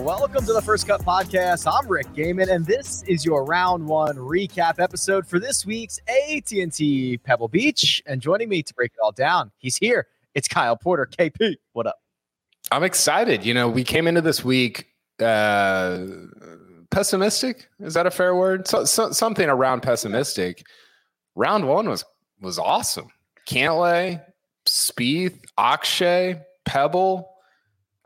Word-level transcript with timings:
Welcome 0.00 0.46
to 0.46 0.54
the 0.54 0.62
First 0.62 0.86
Cut 0.86 1.02
Podcast. 1.02 1.70
I'm 1.70 1.86
Rick 1.86 2.06
Gehman, 2.14 2.50
and 2.50 2.64
this 2.64 3.02
is 3.02 3.22
your 3.22 3.44
round 3.44 3.86
one 3.86 4.16
recap 4.16 4.80
episode 4.80 5.26
for 5.26 5.38
this 5.38 5.66
week's 5.66 6.00
AT&T 6.08 7.18
Pebble 7.18 7.48
Beach. 7.48 8.02
And 8.06 8.22
joining 8.22 8.48
me 8.48 8.62
to 8.62 8.72
break 8.72 8.92
it 8.94 8.98
all 9.02 9.12
down, 9.12 9.52
he's 9.58 9.76
here. 9.76 10.06
It's 10.34 10.48
Kyle 10.48 10.74
Porter. 10.74 11.04
KP, 11.06 11.56
what 11.74 11.86
up? 11.86 11.96
I'm 12.72 12.82
excited. 12.82 13.44
You 13.44 13.52
know, 13.52 13.68
we 13.68 13.84
came 13.84 14.06
into 14.06 14.22
this 14.22 14.42
week 14.42 14.86
uh, 15.20 16.06
pessimistic. 16.90 17.68
Is 17.78 17.92
that 17.92 18.06
a 18.06 18.10
fair 18.10 18.34
word? 18.34 18.66
So, 18.66 18.86
so, 18.86 19.12
something 19.12 19.50
around 19.50 19.82
pessimistic. 19.82 20.64
Round 21.34 21.68
one 21.68 21.90
was 21.90 22.06
was 22.40 22.58
awesome. 22.58 23.08
Cantlay, 23.46 24.22
Spieth, 24.66 25.38
Akshay, 25.58 26.40
Pebble. 26.64 27.29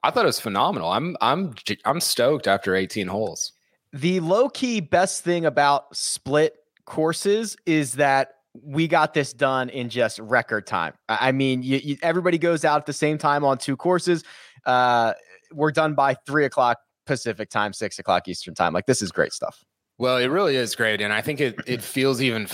I 0.04 0.10
thought 0.10 0.24
it 0.24 0.26
was 0.26 0.38
phenomenal. 0.40 0.92
I'm 0.92 1.16
I'm 1.22 1.54
I'm 1.86 1.98
stoked 1.98 2.46
after 2.46 2.76
18 2.76 3.08
holes. 3.08 3.52
The 3.94 4.20
low 4.20 4.50
key 4.50 4.80
best 4.80 5.24
thing 5.24 5.46
about 5.46 5.96
split 5.96 6.56
courses 6.84 7.56
is 7.64 7.92
that 7.92 8.34
we 8.62 8.86
got 8.86 9.14
this 9.14 9.32
done 9.32 9.70
in 9.70 9.88
just 9.88 10.18
record 10.18 10.66
time. 10.66 10.92
I 11.08 11.32
mean, 11.32 11.62
you, 11.62 11.78
you, 11.82 11.96
everybody 12.02 12.36
goes 12.36 12.64
out 12.66 12.76
at 12.76 12.86
the 12.86 12.92
same 12.92 13.16
time 13.16 13.44
on 13.44 13.56
two 13.56 13.76
courses. 13.76 14.24
Uh, 14.66 15.14
we're 15.52 15.72
done 15.72 15.94
by 15.94 16.14
three 16.26 16.44
o'clock 16.44 16.78
Pacific 17.06 17.48
time, 17.48 17.72
six 17.72 17.98
o'clock 17.98 18.28
Eastern 18.28 18.54
time. 18.54 18.74
Like 18.74 18.84
this 18.84 19.00
is 19.00 19.10
great 19.10 19.32
stuff. 19.32 19.64
Well, 19.96 20.18
it 20.18 20.26
really 20.26 20.56
is 20.56 20.74
great, 20.74 21.00
and 21.00 21.14
I 21.14 21.22
think 21.22 21.40
it 21.40 21.58
it 21.66 21.80
feels 21.80 22.20
even 22.20 22.46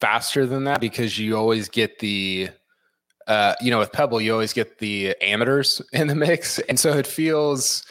faster 0.00 0.46
than 0.46 0.64
that 0.64 0.80
because 0.80 1.18
you 1.18 1.36
always 1.36 1.68
get 1.68 1.98
the 1.98 2.48
uh, 3.26 3.54
you 3.60 3.70
know, 3.70 3.78
with 3.78 3.92
Pebble, 3.92 4.20
you 4.20 4.32
always 4.32 4.52
get 4.52 4.78
the 4.78 5.14
amateurs 5.20 5.80
in 5.92 6.08
the 6.08 6.14
mix, 6.14 6.58
and 6.60 6.78
so 6.78 6.92
it 6.96 7.06
feels 7.06 7.84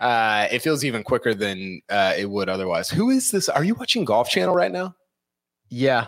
uh, 0.00 0.48
it 0.50 0.60
feels 0.60 0.84
even 0.84 1.02
quicker 1.02 1.34
than 1.34 1.80
uh, 1.90 2.14
it 2.16 2.30
would 2.30 2.48
otherwise. 2.48 2.90
Who 2.90 3.10
is 3.10 3.30
this? 3.30 3.48
Are 3.48 3.64
you 3.64 3.74
watching 3.74 4.04
Golf 4.04 4.28
Channel 4.28 4.54
right 4.54 4.72
now? 4.72 4.94
Yeah. 5.68 6.06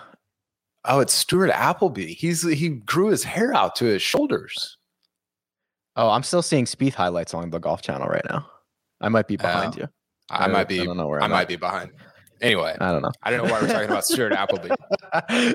Oh, 0.85 1.01
it's 1.01 1.15
Stuart 1.15 1.51
Appleby. 1.51 2.15
He's 2.15 2.43
he 2.43 2.71
grew 2.71 3.09
his 3.09 3.23
hair 3.23 3.55
out 3.55 3.77
to 3.77 3.85
his 3.85 4.03
shoulders. 4.03 4.79
Oh, 5.95 6.09
I'm 6.09 6.23
still 6.23 6.43
seeing 6.43 6.65
Spieth 6.65 6.95
highlights 6.95 7.35
on 7.35 7.51
the 7.51 7.61
Golf 7.61 7.83
Channel 7.83 8.09
right 8.09 8.25
now. 8.29 8.47
I 9.01 9.09
might 9.09 9.29
be 9.29 9.37
behind 9.37 9.77
you. 9.77 9.89
I, 10.31 10.45
I 10.45 10.49
might 10.49 10.69
be. 10.69 10.81
I 10.81 10.85
don't 10.85 10.97
know 10.97 11.07
where 11.07 11.23
I 11.23 11.27
might 11.27 11.49
be 11.49 11.57
behind. 11.57 11.93
Anyway, 12.43 12.77
I 12.81 12.91
don't 12.91 13.03
know. 13.03 13.13
I 13.23 13.31
don't 13.31 13.47
know 13.47 13.53
why 13.53 13.63
we're 13.63 13.69
talking 13.69 13.89
about 13.89 14.05
Stuart 14.05 14.33
Appleby. 14.33 14.71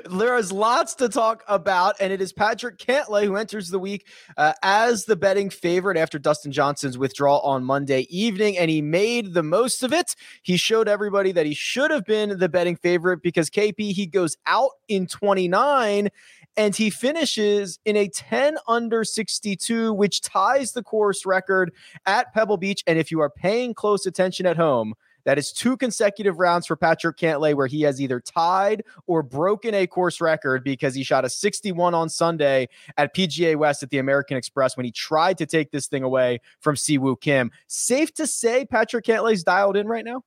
there 0.10 0.38
is 0.38 0.50
lots 0.50 0.94
to 0.94 1.10
talk 1.10 1.44
about, 1.46 1.96
and 2.00 2.14
it 2.14 2.22
is 2.22 2.32
Patrick 2.32 2.78
Cantlay 2.78 3.26
who 3.26 3.36
enters 3.36 3.68
the 3.68 3.78
week 3.78 4.06
uh, 4.38 4.54
as 4.62 5.04
the 5.04 5.14
betting 5.14 5.50
favorite 5.50 5.98
after 5.98 6.18
Dustin 6.18 6.50
Johnson's 6.50 6.96
withdrawal 6.96 7.40
on 7.40 7.62
Monday 7.62 8.06
evening, 8.08 8.56
and 8.56 8.70
he 8.70 8.80
made 8.80 9.34
the 9.34 9.42
most 9.42 9.82
of 9.82 9.92
it. 9.92 10.16
He 10.42 10.56
showed 10.56 10.88
everybody 10.88 11.30
that 11.32 11.44
he 11.44 11.52
should 11.52 11.90
have 11.90 12.06
been 12.06 12.38
the 12.38 12.48
betting 12.48 12.76
favorite 12.76 13.20
because 13.22 13.50
KP 13.50 13.92
he 13.92 14.06
goes 14.06 14.38
out 14.46 14.70
in 14.88 15.06
29 15.06 16.08
and 16.56 16.74
he 16.74 16.88
finishes 16.88 17.78
in 17.84 17.96
a 17.96 18.08
10 18.08 18.56
under 18.66 19.04
62, 19.04 19.92
which 19.92 20.22
ties 20.22 20.72
the 20.72 20.82
course 20.82 21.26
record 21.26 21.70
at 22.06 22.32
Pebble 22.32 22.56
Beach. 22.56 22.82
And 22.86 22.98
if 22.98 23.10
you 23.10 23.20
are 23.20 23.30
paying 23.30 23.74
close 23.74 24.06
attention 24.06 24.46
at 24.46 24.56
home, 24.56 24.94
that 25.28 25.36
is 25.36 25.52
two 25.52 25.76
consecutive 25.76 26.38
rounds 26.38 26.66
for 26.66 26.74
Patrick 26.74 27.18
Cantlay 27.18 27.52
where 27.52 27.66
he 27.66 27.82
has 27.82 28.00
either 28.00 28.18
tied 28.18 28.82
or 29.06 29.22
broken 29.22 29.74
a 29.74 29.86
course 29.86 30.22
record 30.22 30.64
because 30.64 30.94
he 30.94 31.02
shot 31.02 31.22
a 31.22 31.28
61 31.28 31.92
on 31.92 32.08
Sunday 32.08 32.66
at 32.96 33.14
PGA 33.14 33.54
West 33.54 33.82
at 33.82 33.90
the 33.90 33.98
American 33.98 34.38
Express 34.38 34.74
when 34.74 34.86
he 34.86 34.90
tried 34.90 35.36
to 35.36 35.44
take 35.44 35.70
this 35.70 35.86
thing 35.86 36.02
away 36.02 36.40
from 36.60 36.76
Si 36.76 36.96
Woo 36.96 37.14
Kim. 37.14 37.50
Safe 37.66 38.10
to 38.14 38.26
say 38.26 38.64
Patrick 38.64 39.04
Cantlay's 39.04 39.44
dialed 39.44 39.76
in 39.76 39.86
right 39.86 40.02
now? 40.02 40.24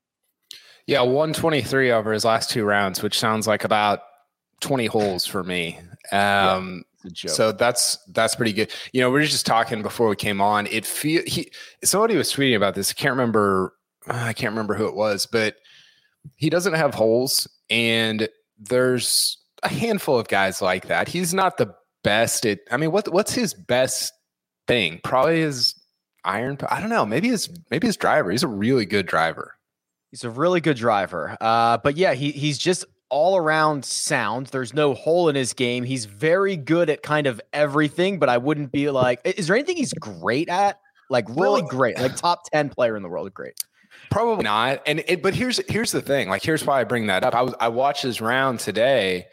Yeah, 0.85 1.01
123 1.01 1.90
over 1.90 2.13
his 2.13 2.23
last 2.23 2.51
two 2.51 2.63
rounds, 2.63 3.01
which 3.01 3.17
sounds 3.17 3.47
like 3.47 3.63
about 3.63 4.01
20 4.59 4.85
holes 4.85 5.25
for 5.25 5.44
me. 5.44 5.79
Um, 6.11 6.84
yeah. 7.03 7.31
So 7.31 7.51
that's 7.51 7.97
that's 8.09 8.35
pretty 8.35 8.53
good. 8.53 8.72
You 8.94 9.01
know, 9.01 9.09
we 9.09 9.22
were 9.22 9.25
just 9.25 9.47
talking 9.47 9.81
before 9.81 10.09
we 10.09 10.16
came 10.16 10.41
on. 10.41 10.67
It 10.67 10.85
feel 10.85 11.23
he 11.25 11.50
somebody 11.84 12.16
was 12.16 12.31
tweeting 12.31 12.56
about 12.56 12.75
this. 12.75 12.91
I 12.91 12.94
can't 12.94 13.13
remember 13.13 13.73
I 14.07 14.34
can't 14.34 14.51
remember 14.51 14.75
who 14.75 14.88
it 14.88 14.95
was, 14.95 15.25
but 15.25 15.56
he 16.35 16.50
doesn't 16.50 16.73
have 16.73 16.94
holes, 16.94 17.47
and 17.69 18.28
there's 18.57 19.38
a 19.63 19.69
handful 19.69 20.17
of 20.17 20.28
guys 20.28 20.62
like 20.62 20.88
that. 20.88 21.07
He's 21.07 21.34
not 21.34 21.57
the 21.57 21.73
best 22.03 22.45
at. 22.45 22.59
I 22.72 22.78
mean, 22.78 22.91
what 22.91 23.11
what's 23.11 23.34
his 23.34 23.53
best 23.53 24.13
thing? 24.67 25.00
Probably 25.03 25.41
his 25.41 25.75
iron. 26.23 26.57
I 26.69 26.79
don't 26.79 26.90
know. 26.90 27.06
Maybe 27.06 27.29
his 27.29 27.50
maybe 27.69 27.88
his 27.88 27.97
driver. 27.97 28.31
He's 28.31 28.44
a 28.44 28.47
really 28.47 28.85
good 28.85 29.06
driver. 29.06 29.56
He's 30.09 30.23
a 30.23 30.29
really 30.29 30.61
good 30.61 30.78
driver. 30.78 31.38
Uh, 31.40 31.78
but 31.78 31.97
yeah, 31.97 32.13
he 32.13 32.31
he's 32.31 32.57
just 32.57 32.85
all 33.09 33.38
around 33.38 33.84
sound. 33.85 34.47
There's 34.47 34.73
no 34.73 34.94
hole 34.94 35.29
in 35.29 35.35
his 35.35 35.53
game. 35.53 35.84
He's 35.84 36.06
very 36.06 36.56
good 36.56 36.90
at 36.90 37.03
kind 37.03 37.28
of 37.28 37.41
everything, 37.53 38.19
but 38.19 38.29
I 38.29 38.38
wouldn't 38.38 38.72
be 38.72 38.90
like, 38.90 39.19
is 39.25 39.47
there 39.47 39.56
anything 39.56 39.78
he's 39.78 39.94
great 39.94 40.50
at? 40.50 40.79
Like 41.09 41.28
really 41.28 41.61
well, 41.61 41.69
great, 41.69 42.00
like 42.00 42.16
top 42.17 42.50
10 42.51 42.69
player 42.69 42.95
in 42.95 43.03
the 43.03 43.09
world. 43.09 43.34
Great. 43.34 43.53
Probably 44.11 44.44
not. 44.44 44.81
And 44.85 45.03
it, 45.07 45.23
but 45.23 45.33
here's 45.33 45.61
here's 45.69 45.94
the 45.94 46.01
thing. 46.01 46.27
Like 46.27 46.44
here's 46.44 46.66
why 46.66 46.81
I 46.81 46.83
bring 46.83 47.07
that 47.07 47.23
up. 47.23 47.33
I 47.33 47.41
was 47.41 47.55
I 47.59 47.69
watched 47.69 48.03
his 48.03 48.19
round 48.19 48.59
today, 48.59 49.27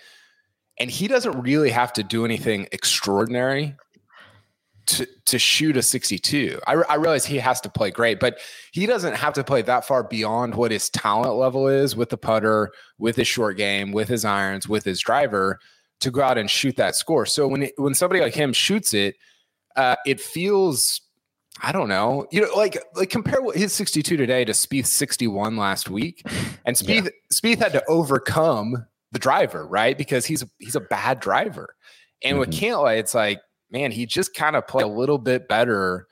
and 0.79 0.89
he 0.89 1.09
doesn't 1.09 1.43
really 1.43 1.71
have 1.71 1.93
to 1.95 2.05
do 2.05 2.25
anything 2.25 2.69
extraordinary 2.71 3.75
to 4.87 5.07
to 5.27 5.39
shoot 5.39 5.77
a 5.77 5.83
62. 5.83 6.61
I, 6.65 6.75
I 6.75 6.95
realize 6.95 7.27
he 7.27 7.39
has 7.39 7.61
to 7.63 7.69
play 7.69 7.91
great, 7.91 8.21
but 8.21 8.39
he 8.71 8.87
doesn't 8.87 9.17
have 9.17 9.35
to 9.35 9.43
play 9.43 9.63
that 9.63 9.85
far 9.85 10.05
beyond 10.05 10.55
what 10.55 10.71
his 10.71 10.89
talent 10.91 11.35
level 11.35 11.67
is 11.67 11.97
with 11.97 12.11
the 12.11 12.17
putter, 12.17 12.71
with 12.99 13.17
his 13.17 13.27
short 13.27 13.57
game, 13.57 13.91
with 13.91 14.07
his 14.07 14.25
irons, 14.25 14.69
with 14.69 14.85
his 14.85 15.01
driver 15.01 15.59
to 16.01 16.13
go 16.13 16.23
out 16.23 16.39
and 16.39 16.49
shoot 16.49 16.77
that 16.77 16.95
score. 16.95 17.27
So 17.27 17.49
when 17.49 17.65
it, 17.65 17.73
when 17.77 17.95
somebody 17.95 18.21
like 18.21 18.35
him 18.35 18.53
shoots 18.53 18.95
it, 18.95 19.17
uh, 19.75 19.97
it 20.07 20.21
feels 20.21 21.01
I 21.63 21.73
don't 21.73 21.89
know. 21.89 22.27
You 22.31 22.43
know, 22.43 22.55
like 22.55 22.79
like 22.95 23.11
compare 23.11 23.43
what 23.43 23.57
his 23.57 23.73
62 23.73 24.17
today 24.17 24.45
to 24.45 24.53
Spieth's 24.53 24.93
61 24.93 25.57
last 25.57 25.91
week. 25.91 26.23
And 26.65 26.77
Spieth 26.77 27.05
yeah. 27.05 27.11
Spieth 27.33 27.59
had 27.59 27.73
to 27.73 27.85
overcome 27.89 28.87
the 29.13 29.19
driver, 29.19 29.67
right? 29.67 29.97
Because 29.97 30.27
he's 30.27 30.45
he's 30.59 30.77
a 30.77 30.81
bad 30.81 31.21
driver. 31.21 31.75
And 32.23 32.35
mm-hmm. 32.35 32.41
with 32.41 32.51
Cantlay, 32.51 32.99
it's 32.99 33.15
like, 33.15 33.41
man, 33.71 33.91
he 33.91 34.07
just 34.07 34.35
kind 34.35 34.57
of 34.57 34.67
played 34.67 34.85
a 34.85 34.89
little 34.89 35.19
bit 35.19 35.49
better. 35.49 36.07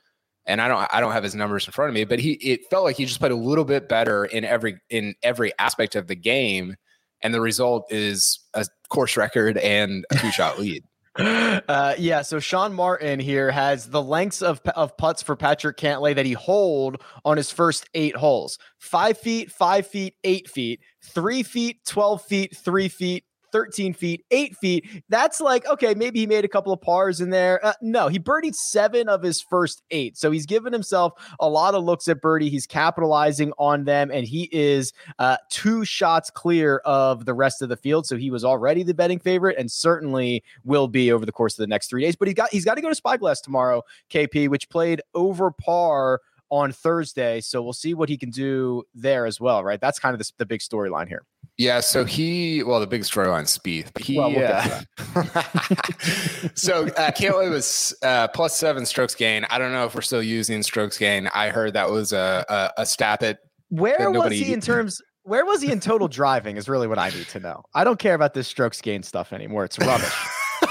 And 0.45 0.61
I 0.61 0.67
don't 0.67 0.87
I 0.93 0.99
don't 0.99 1.11
have 1.11 1.23
his 1.23 1.35
numbers 1.35 1.65
in 1.65 1.71
front 1.71 1.89
of 1.89 1.95
me, 1.95 2.05
but 2.05 2.19
he 2.19 2.33
it 2.33 2.61
felt 2.69 2.83
like 2.83 2.95
he 2.95 3.05
just 3.05 3.19
played 3.19 3.31
a 3.31 3.35
little 3.35 3.65
bit 3.65 3.89
better 3.89 4.25
in 4.25 4.45
every 4.45 4.79
in 4.89 5.15
every 5.23 5.51
aspect 5.59 5.95
of 5.95 6.07
the 6.07 6.15
game. 6.15 6.75
And 7.21 7.33
the 7.33 7.41
result 7.41 7.91
is 7.91 8.39
a 8.53 8.65
course 8.89 9.17
record 9.17 9.57
and 9.57 10.05
a 10.11 10.15
two 10.15 10.31
shot 10.31 10.59
lead. 10.59 10.83
Uh, 11.17 11.95
yeah, 11.97 12.21
so 12.21 12.39
Sean 12.39 12.73
Martin 12.73 13.19
here 13.19 13.51
has 13.51 13.89
the 13.89 14.01
lengths 14.01 14.41
of, 14.41 14.61
of 14.75 14.95
putts 14.97 15.21
for 15.21 15.35
Patrick 15.35 15.77
Cantlay 15.77 16.15
that 16.15 16.25
he 16.25 16.33
hold 16.33 17.01
on 17.25 17.37
his 17.37 17.51
first 17.51 17.89
eight 17.93 18.15
holes. 18.15 18.57
Five 18.79 19.17
feet, 19.17 19.51
five 19.51 19.87
feet, 19.87 20.15
eight 20.23 20.49
feet, 20.49 20.79
three 21.03 21.43
feet, 21.43 21.79
12 21.85 22.21
feet, 22.21 22.57
three 22.57 22.87
feet, 22.87 23.23
13 23.51 23.93
feet, 23.93 24.25
eight 24.31 24.55
feet. 24.57 25.03
That's 25.09 25.39
like, 25.39 25.67
okay, 25.67 25.93
maybe 25.93 26.19
he 26.19 26.27
made 26.27 26.45
a 26.45 26.47
couple 26.47 26.73
of 26.73 26.81
pars 26.81 27.21
in 27.21 27.29
there. 27.29 27.63
Uh, 27.65 27.73
no, 27.81 28.07
he 28.07 28.19
birdied 28.19 28.55
seven 28.55 29.09
of 29.09 29.21
his 29.21 29.41
first 29.41 29.81
eight. 29.91 30.17
So 30.17 30.31
he's 30.31 30.45
given 30.45 30.73
himself 30.73 31.13
a 31.39 31.49
lot 31.49 31.75
of 31.75 31.83
looks 31.83 32.07
at 32.07 32.21
birdie. 32.21 32.49
He's 32.49 32.67
capitalizing 32.67 33.51
on 33.57 33.85
them, 33.85 34.11
and 34.11 34.27
he 34.27 34.49
is 34.51 34.93
uh, 35.19 35.37
two 35.49 35.85
shots 35.85 36.29
clear 36.29 36.77
of 36.85 37.25
the 37.25 37.33
rest 37.33 37.61
of 37.61 37.69
the 37.69 37.77
field. 37.77 38.05
So 38.05 38.17
he 38.17 38.31
was 38.31 38.43
already 38.43 38.83
the 38.83 38.93
betting 38.93 39.19
favorite 39.19 39.57
and 39.57 39.71
certainly 39.71 40.43
will 40.63 40.87
be 40.87 41.11
over 41.11 41.25
the 41.25 41.31
course 41.31 41.53
of 41.53 41.63
the 41.63 41.67
next 41.67 41.89
three 41.89 42.01
days. 42.01 42.15
But 42.15 42.27
he 42.27 42.33
got 42.33 42.49
he's 42.51 42.65
got 42.65 42.75
to 42.75 42.81
go 42.81 42.89
to 42.89 42.95
Spyglass 42.95 43.41
tomorrow, 43.41 43.83
KP, 44.09 44.49
which 44.49 44.69
played 44.69 45.01
over 45.13 45.51
par 45.51 46.21
on 46.49 46.71
Thursday. 46.71 47.41
So 47.41 47.61
we'll 47.61 47.73
see 47.73 47.93
what 47.93 48.09
he 48.09 48.17
can 48.17 48.29
do 48.29 48.83
there 48.95 49.25
as 49.25 49.39
well, 49.39 49.63
right? 49.63 49.79
That's 49.79 49.99
kind 49.99 50.13
of 50.13 50.19
the, 50.19 50.31
the 50.37 50.45
big 50.45 50.61
storyline 50.61 51.07
here. 51.07 51.23
Yeah, 51.57 51.79
so 51.79 52.05
he 52.05 52.61
well, 52.61 52.79
the 52.79 52.85
big 52.85 53.01
storyline 53.01 53.45
Spieth. 53.45 53.97
He 53.99 54.15
well, 54.15 54.29
we'll 54.29 54.45
uh, 54.45 54.81
so 56.53 56.85
uh, 56.85 57.11
Cantlay 57.11 57.49
was 57.49 57.95
uh, 58.03 58.27
plus 58.27 58.55
seven 58.55 58.85
strokes 58.85 59.15
gain. 59.15 59.43
I 59.49 59.57
don't 59.57 59.71
know 59.71 59.85
if 59.85 59.95
we're 59.95 60.01
still 60.01 60.21
using 60.21 60.61
strokes 60.61 60.99
gain. 60.99 61.27
I 61.33 61.49
heard 61.49 61.73
that 61.73 61.89
was 61.89 62.13
a 62.13 62.45
a, 62.47 62.81
a 62.81 62.85
stat 62.85 63.23
it. 63.23 63.39
Where 63.69 64.11
was 64.11 64.33
he 64.33 64.53
in 64.53 64.61
terms? 64.61 65.01
Where 65.23 65.45
was 65.45 65.63
he 65.63 65.71
in 65.71 65.79
total 65.79 66.07
driving? 66.07 66.57
Is 66.57 66.69
really 66.69 66.87
what 66.87 66.99
I 66.99 67.09
need 67.09 67.27
to 67.29 67.39
know. 67.39 67.63
I 67.73 67.83
don't 67.83 67.97
care 67.97 68.13
about 68.13 68.35
this 68.35 68.47
strokes 68.47 68.79
gain 68.79 69.01
stuff 69.01 69.33
anymore. 69.33 69.65
It's 69.65 69.79
rubbish. 69.79 70.13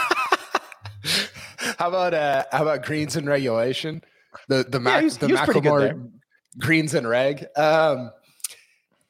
how 1.78 1.88
about 1.88 2.14
uh 2.14 2.44
how 2.52 2.62
about 2.62 2.84
greens 2.84 3.16
and 3.16 3.28
regulation? 3.28 4.02
The 4.46 4.64
the 4.68 4.78
yeah, 4.78 5.00
Mac, 5.00 5.12
the 5.14 5.26
Macklemore 5.26 6.10
greens 6.58 6.94
and 6.94 7.08
reg. 7.08 7.44
Um, 7.56 8.12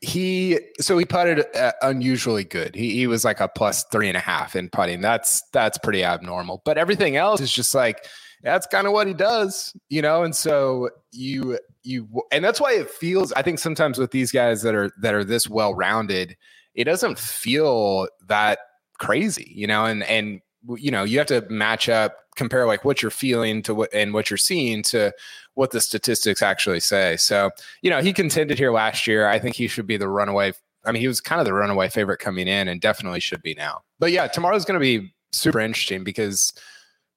he 0.01 0.59
so 0.79 0.99
he 0.99 1.05
putted 1.05 1.45
uh, 1.57 1.73
unusually 1.83 2.45
good. 2.45 2.75
He 2.75 2.93
he 2.93 3.07
was 3.07 3.25
like 3.25 3.41
a 3.41 3.49
plus 3.49 3.85
three 3.85 4.09
and 4.09 4.17
a 4.17 4.21
half 4.21 4.55
in 4.55 4.69
putting. 4.69 5.01
That's 5.01 5.43
that's 5.53 5.79
pretty 5.79 6.05
abnormal. 6.05 6.63
But 6.65 6.79
everything 6.79 7.17
else 7.17 7.41
is 7.41 7.53
just 7.53 7.75
like 7.75 8.05
that's 8.43 8.67
kind 8.67 8.87
of 8.87 8.93
what 8.93 9.07
he 9.07 9.15
does, 9.15 9.75
you 9.89 10.03
know. 10.03 10.23
And 10.23 10.37
so 10.37 10.91
you 11.13 11.59
you 11.83 12.09
and 12.31 12.45
that's 12.45 12.61
why 12.61 12.73
it 12.73 12.91
feels. 12.91 13.33
I 13.33 13.43
think 13.43 13.59
sometimes 13.59 13.99
with 13.99 14.11
these 14.11 14.31
guys 14.31 14.63
that 14.63 14.75
are 14.75 14.91
that 15.01 15.15
are 15.15 15.25
this 15.25 15.49
well 15.49 15.75
rounded, 15.75 16.37
it 16.75 16.85
doesn't 16.85 17.19
feel 17.19 18.09
that 18.27 18.59
crazy, 18.99 19.51
you 19.55 19.67
know. 19.67 19.87
And 19.87 20.03
and 20.05 20.41
you 20.77 20.91
know 20.91 21.05
you 21.05 21.19
have 21.19 21.27
to 21.29 21.45
match 21.49 21.89
up 21.89 22.17
compare 22.37 22.67
like 22.67 22.85
what 22.85 23.01
you're 23.01 23.11
feeling 23.11 23.63
to 23.63 23.75
what 23.75 23.93
and 23.95 24.13
what 24.13 24.31
you're 24.31 24.37
seeing 24.37 24.83
to 24.83 25.13
what 25.55 25.71
the 25.71 25.81
statistics 25.81 26.43
actually 26.43 26.81
say. 26.81 27.17
So 27.17 27.51
you 27.83 27.91
know 27.91 28.01
he 28.01 28.13
contended 28.13 28.59
here 28.59 28.73
last 28.73 29.07
year. 29.07 29.27
I 29.27 29.39
think 29.39 29.57
he 29.57 29.69
should 29.69 29.87
be 29.87 29.97
the 29.97 30.09
runaway 30.09 30.53
i 30.85 30.93
mean 30.93 31.01
he 31.01 31.09
was 31.09 31.21
kind 31.21 31.41
of 31.41 31.47
the 31.47 31.53
runaway 31.53 31.89
favorite 31.89 32.19
coming 32.19 32.47
in 32.47 32.69
and 32.69 32.81
definitely 32.81 33.21
should 33.21 33.43
be 33.43 33.55
now. 33.55 33.83
But 33.99 34.13
yeah 34.13 34.27
tomorrow's 34.27 34.65
going 34.65 34.79
to 34.79 34.85
be 34.85 35.13
super 35.33 35.61
interesting 35.61 36.05
because 36.05 36.53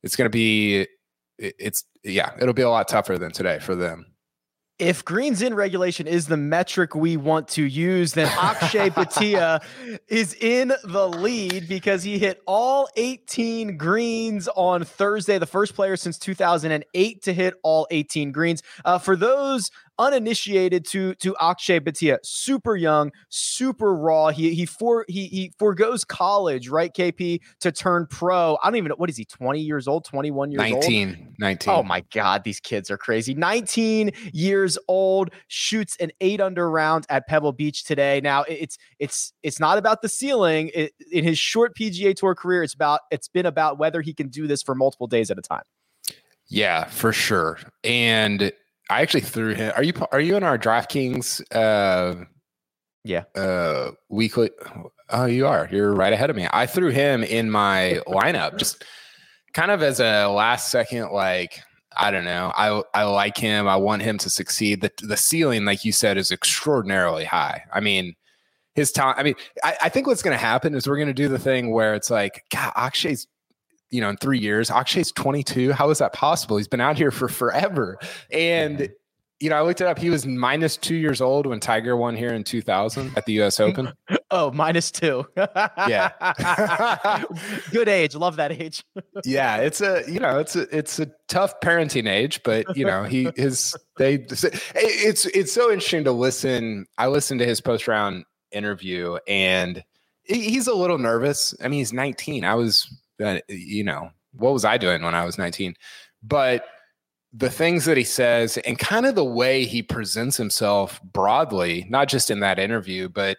it's 0.04 0.16
going 0.16 0.25
to 0.25 0.30
be 0.30 0.88
it's 1.38 1.84
yeah 2.04 2.31
it'll 2.40 2.54
be 2.54 2.62
a 2.62 2.69
lot 2.69 2.88
tougher 2.88 3.18
than 3.18 3.31
today 3.31 3.60
for 3.60 3.75
them 3.75 4.06
if 4.80 5.04
greens 5.04 5.42
in 5.42 5.54
regulation 5.54 6.08
is 6.08 6.28
the 6.28 6.38
metric 6.38 6.96
we 6.96 7.18
want 7.18 7.50
to 7.50 7.64
use, 7.64 8.14
then 8.14 8.28
Akshay 8.28 8.90
Bhatia 8.90 9.62
is 10.08 10.34
in 10.36 10.72
the 10.86 11.08
lead 11.08 11.68
because 11.68 12.02
he 12.02 12.18
hit 12.18 12.42
all 12.48 12.88
18 12.96 13.76
greens 13.76 14.48
on 14.56 14.86
Thursday, 14.86 15.38
the 15.38 15.46
first 15.46 15.76
player 15.76 15.98
since 15.98 16.18
2008 16.18 17.22
to 17.24 17.34
hit 17.34 17.56
all 17.62 17.88
18 17.92 18.31
greens. 18.31 18.64
Uh, 18.86 18.98
for 18.98 19.18
those 19.18 19.70
uninitiated 20.00 20.86
to 20.86 21.13
to 21.16 21.36
Akshay 21.40 21.80
Bhatia, 21.80 22.18
super 22.24 22.75
young, 22.75 23.12
super 23.28 23.94
raw. 23.94 24.30
He 24.30 24.56
he 24.56 24.66
for 24.66 25.06
he 25.07 25.28
he 25.28 25.51
foregoes 25.60 26.04
college, 26.04 26.69
right? 26.69 26.92
KP 26.92 27.42
to 27.60 27.72
turn 27.72 28.07
pro. 28.10 28.57
I 28.63 28.68
don't 28.68 28.78
even 28.78 28.90
know 28.90 28.96
what 28.96 29.10
is 29.10 29.18
he, 29.18 29.25
20 29.25 29.60
years 29.60 29.88
old, 29.88 30.06
21 30.06 30.51
years 30.51 30.57
19, 30.60 31.10
old? 31.10 31.18
19. 31.40 31.74
Oh 31.74 31.84
my 31.84 32.04
god, 32.13 32.44
these 32.44 32.60
kids 32.60 32.90
are 32.90 32.98
crazy. 32.98 33.36
19 33.36 34.12
years 34.34 34.78
old, 34.88 35.31
shoots 35.48 35.96
an 35.98 36.12
8 36.22 36.42
under 36.42 36.69
round 36.72 37.06
at 37.10 37.28
Pebble 37.28 37.52
Beach 37.52 37.84
today. 37.84 38.22
Now, 38.24 38.44
it's 38.48 38.78
it's 38.98 39.34
it's 39.44 39.60
not 39.60 39.78
about 39.78 40.02
the 40.02 40.10
ceiling. 40.10 40.72
It, 40.74 40.94
in 41.12 41.24
his 41.24 41.38
short 41.38 41.75
PGA 41.75 42.16
Tour 42.16 42.34
career, 42.34 42.63
it's 42.63 42.74
about 42.74 43.02
it's 43.12 43.28
been 43.28 43.45
about 43.45 43.78
whether 43.78 44.02
he 44.02 44.13
can 44.13 44.30
do 44.30 44.48
this 44.48 44.63
for 44.63 44.74
multiple 44.74 45.07
days 45.07 45.30
at 45.30 45.38
a 45.38 45.42
time. 45.42 45.63
Yeah, 46.48 46.86
for 46.86 47.13
sure. 47.13 47.60
And 47.84 48.52
I 48.89 49.01
actually 49.01 49.21
threw 49.21 49.53
him. 49.53 49.71
Are 49.75 49.83
you 49.83 49.94
are 50.12 50.19
you 50.19 50.36
in 50.36 50.44
our 50.44 50.57
DraftKings? 50.57 51.41
Uh, 51.53 52.25
yeah. 53.03 53.24
Uh, 53.36 53.91
weekly. 54.09 54.51
Oh, 55.09 55.25
you 55.25 55.47
are. 55.47 55.68
You're 55.71 55.94
right 55.94 56.13
ahead 56.13 56.30
of 56.30 56.36
me. 56.36 56.47
I 56.51 56.65
threw 56.65 56.89
him 56.89 57.24
in 57.24 57.50
my 57.50 58.01
lineup, 58.07 58.57
just 58.57 58.83
kind 59.53 59.71
of 59.71 59.81
as 59.81 60.00
a 60.00 60.27
last 60.27 60.69
second, 60.69 61.12
like 61.12 61.62
I 61.95 62.12
don't 62.12 62.25
know. 62.25 62.51
I 62.56 62.81
I 62.94 63.03
like 63.03 63.38
him. 63.38 63.68
I 63.68 63.75
want 63.75 64.01
him 64.01 64.18
to 64.19 64.30
succeed. 64.30 64.81
The 64.81 64.92
the 65.01 65.18
ceiling, 65.18 65.65
like 65.65 65.85
you 65.85 65.92
said, 65.92 66.18
is 66.18 66.31
extraordinarily 66.31 67.25
high. 67.25 67.63
I 67.74 67.80
mean, 67.80 68.15
his 68.75 68.92
time. 68.92 69.15
I 69.18 69.24
mean, 69.24 69.35
I, 69.63 69.77
I 69.83 69.89
think 69.89 70.07
what's 70.07 70.21
going 70.21 70.35
to 70.35 70.44
happen 70.44 70.75
is 70.75 70.88
we're 70.88 70.97
going 70.97 71.07
to 71.07 71.13
do 71.13 71.27
the 71.27 71.39
thing 71.39 71.71
where 71.71 71.94
it's 71.95 72.09
like, 72.09 72.45
God, 72.51 72.74
Akshay's 72.75 73.27
you 73.91 74.01
know, 74.01 74.09
in 74.09 74.18
three 74.18 74.39
years. 74.39 74.69
Akshay's 74.69 75.12
22. 75.12 75.71
How 75.71 75.89
is 75.89 76.00
that 76.00 76.13
possible? 76.13 76.57
He's 76.57 76.68
been 76.68 76.81
out 76.81 76.97
here 76.97 77.12
for 77.12 77.27
forever. 77.27 77.97
And, 78.31 78.89
you 79.39 79.50
know, 79.50 79.56
I 79.56 79.62
looked 79.62 79.81
it 79.81 79.88
up. 79.88 79.97
He 79.97 80.09
was 80.09 80.25
minus 80.25 80.77
two 80.77 80.95
years 80.95 81.21
old 81.21 81.45
when 81.45 81.59
Tiger 81.59 81.95
won 81.95 82.15
here 82.15 82.33
in 82.33 82.44
2000 82.44 83.18
at 83.18 83.25
the 83.25 83.41
US 83.41 83.59
Open. 83.59 83.91
oh, 84.31 84.51
minus 84.51 84.91
two. 84.91 85.25
yeah. 85.36 87.24
Good 87.71 87.88
age. 87.88 88.15
Love 88.15 88.36
that 88.36 88.51
age. 88.51 88.83
yeah. 89.25 89.57
It's 89.57 89.81
a, 89.81 90.03
you 90.07 90.19
know, 90.19 90.39
it's 90.39 90.56
a, 90.56 90.75
it's 90.75 91.00
a 91.00 91.09
tough 91.27 91.59
parenting 91.62 92.07
age, 92.07 92.42
but, 92.44 92.77
you 92.77 92.85
know, 92.85 93.03
he, 93.03 93.30
his, 93.35 93.75
they, 93.97 94.15
it's, 94.15 95.25
it's 95.25 95.51
so 95.51 95.71
interesting 95.71 96.03
to 96.03 96.12
listen. 96.12 96.85
I 96.97 97.07
listened 97.07 97.39
to 97.39 97.45
his 97.45 97.62
post 97.62 97.88
round 97.88 98.25
interview 98.51 99.18
and 99.27 99.83
he's 100.24 100.68
a 100.68 100.75
little 100.75 100.97
nervous. 100.97 101.56
I 101.63 101.68
mean, 101.68 101.80
he's 101.80 101.94
19. 101.94 102.45
I 102.45 102.56
was 102.56 102.88
you 103.48 103.83
know 103.83 104.10
what 104.33 104.54
was 104.54 104.66
i 104.66 104.77
doing 104.77 105.01
when 105.01 105.16
i 105.16 105.25
was 105.25 105.38
19 105.38 105.75
but 106.24 106.66
the 107.31 107.50
things 107.50 107.86
that 107.86 107.98
he 107.98 108.04
says 108.04 108.57
and 108.60 108.80
kind 108.80 109.06
of 109.06 109.16
the 109.16 109.24
way 109.24 109.66
he 109.66 109.81
presents 109.83 110.38
himself 110.38 111.01
broadly 111.04 111.86
not 111.89 112.07
just 112.07 112.31
in 112.31 112.39
that 112.39 112.60
interview 112.60 113.10
but 113.10 113.38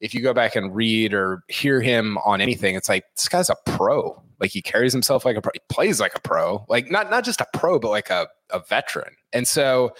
if 0.00 0.12
you 0.14 0.20
go 0.20 0.34
back 0.34 0.56
and 0.56 0.74
read 0.74 1.14
or 1.14 1.44
hear 1.48 1.80
him 1.80 2.18
on 2.18 2.40
anything 2.40 2.74
it's 2.74 2.88
like 2.88 3.04
this 3.16 3.28
guy's 3.28 3.48
a 3.48 3.56
pro. 3.64 4.20
Like 4.40 4.50
he 4.50 4.60
carries 4.60 4.92
himself 4.92 5.24
like 5.24 5.36
a 5.36 5.40
pro 5.40 5.52
he 5.54 5.60
plays 5.68 6.00
like 6.00 6.16
a 6.16 6.20
pro. 6.20 6.66
Like 6.68 6.90
not 6.90 7.08
not 7.08 7.24
just 7.24 7.40
a 7.40 7.46
pro 7.54 7.78
but 7.78 7.90
like 7.90 8.10
a, 8.10 8.26
a 8.50 8.58
veteran. 8.58 9.14
And 9.32 9.46
so 9.46 9.92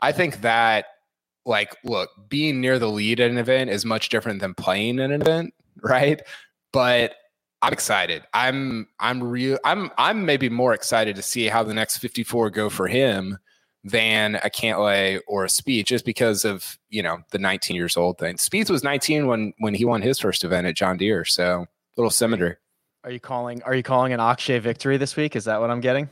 i 0.00 0.10
think 0.10 0.40
that 0.42 0.86
like 1.46 1.76
look 1.84 2.10
being 2.28 2.60
near 2.60 2.78
the 2.78 2.90
lead 2.90 3.20
at 3.20 3.30
an 3.30 3.38
event 3.38 3.70
is 3.70 3.84
much 3.84 4.08
different 4.08 4.40
than 4.40 4.52
playing 4.52 4.98
in 4.98 5.12
an 5.12 5.22
event 5.22 5.54
right? 5.82 6.20
But 6.72 7.14
I'm 7.62 7.72
excited. 7.72 8.22
I'm 8.32 8.88
I'm 9.00 9.22
real 9.22 9.58
I'm 9.64 9.90
I'm 9.98 10.24
maybe 10.24 10.48
more 10.48 10.74
excited 10.74 11.16
to 11.16 11.22
see 11.22 11.46
how 11.46 11.62
the 11.62 11.74
next 11.74 11.98
54 11.98 12.50
go 12.50 12.68
for 12.68 12.86
him 12.86 13.38
than 13.82 14.34
a 14.36 14.50
Cantlay 14.50 15.20
or 15.26 15.44
a 15.44 15.48
Spieth 15.48 15.86
just 15.86 16.04
because 16.04 16.44
of 16.44 16.78
you 16.90 17.02
know 17.02 17.18
the 17.30 17.38
19 17.38 17.76
years 17.76 17.96
old 17.96 18.18
thing. 18.18 18.36
Spieth 18.36 18.70
was 18.70 18.84
19 18.84 19.26
when 19.26 19.52
when 19.58 19.74
he 19.74 19.84
won 19.84 20.02
his 20.02 20.18
first 20.18 20.44
event 20.44 20.66
at 20.66 20.76
John 20.76 20.96
Deere, 20.96 21.24
so 21.24 21.66
little 21.96 22.10
symmetry. 22.10 22.56
Are 23.04 23.10
you 23.10 23.20
calling? 23.20 23.62
Are 23.62 23.74
you 23.74 23.82
calling 23.82 24.12
an 24.12 24.20
Akshay 24.20 24.58
victory 24.58 24.96
this 24.96 25.16
week? 25.16 25.36
Is 25.36 25.44
that 25.44 25.60
what 25.60 25.70
I'm 25.70 25.80
getting? 25.80 26.10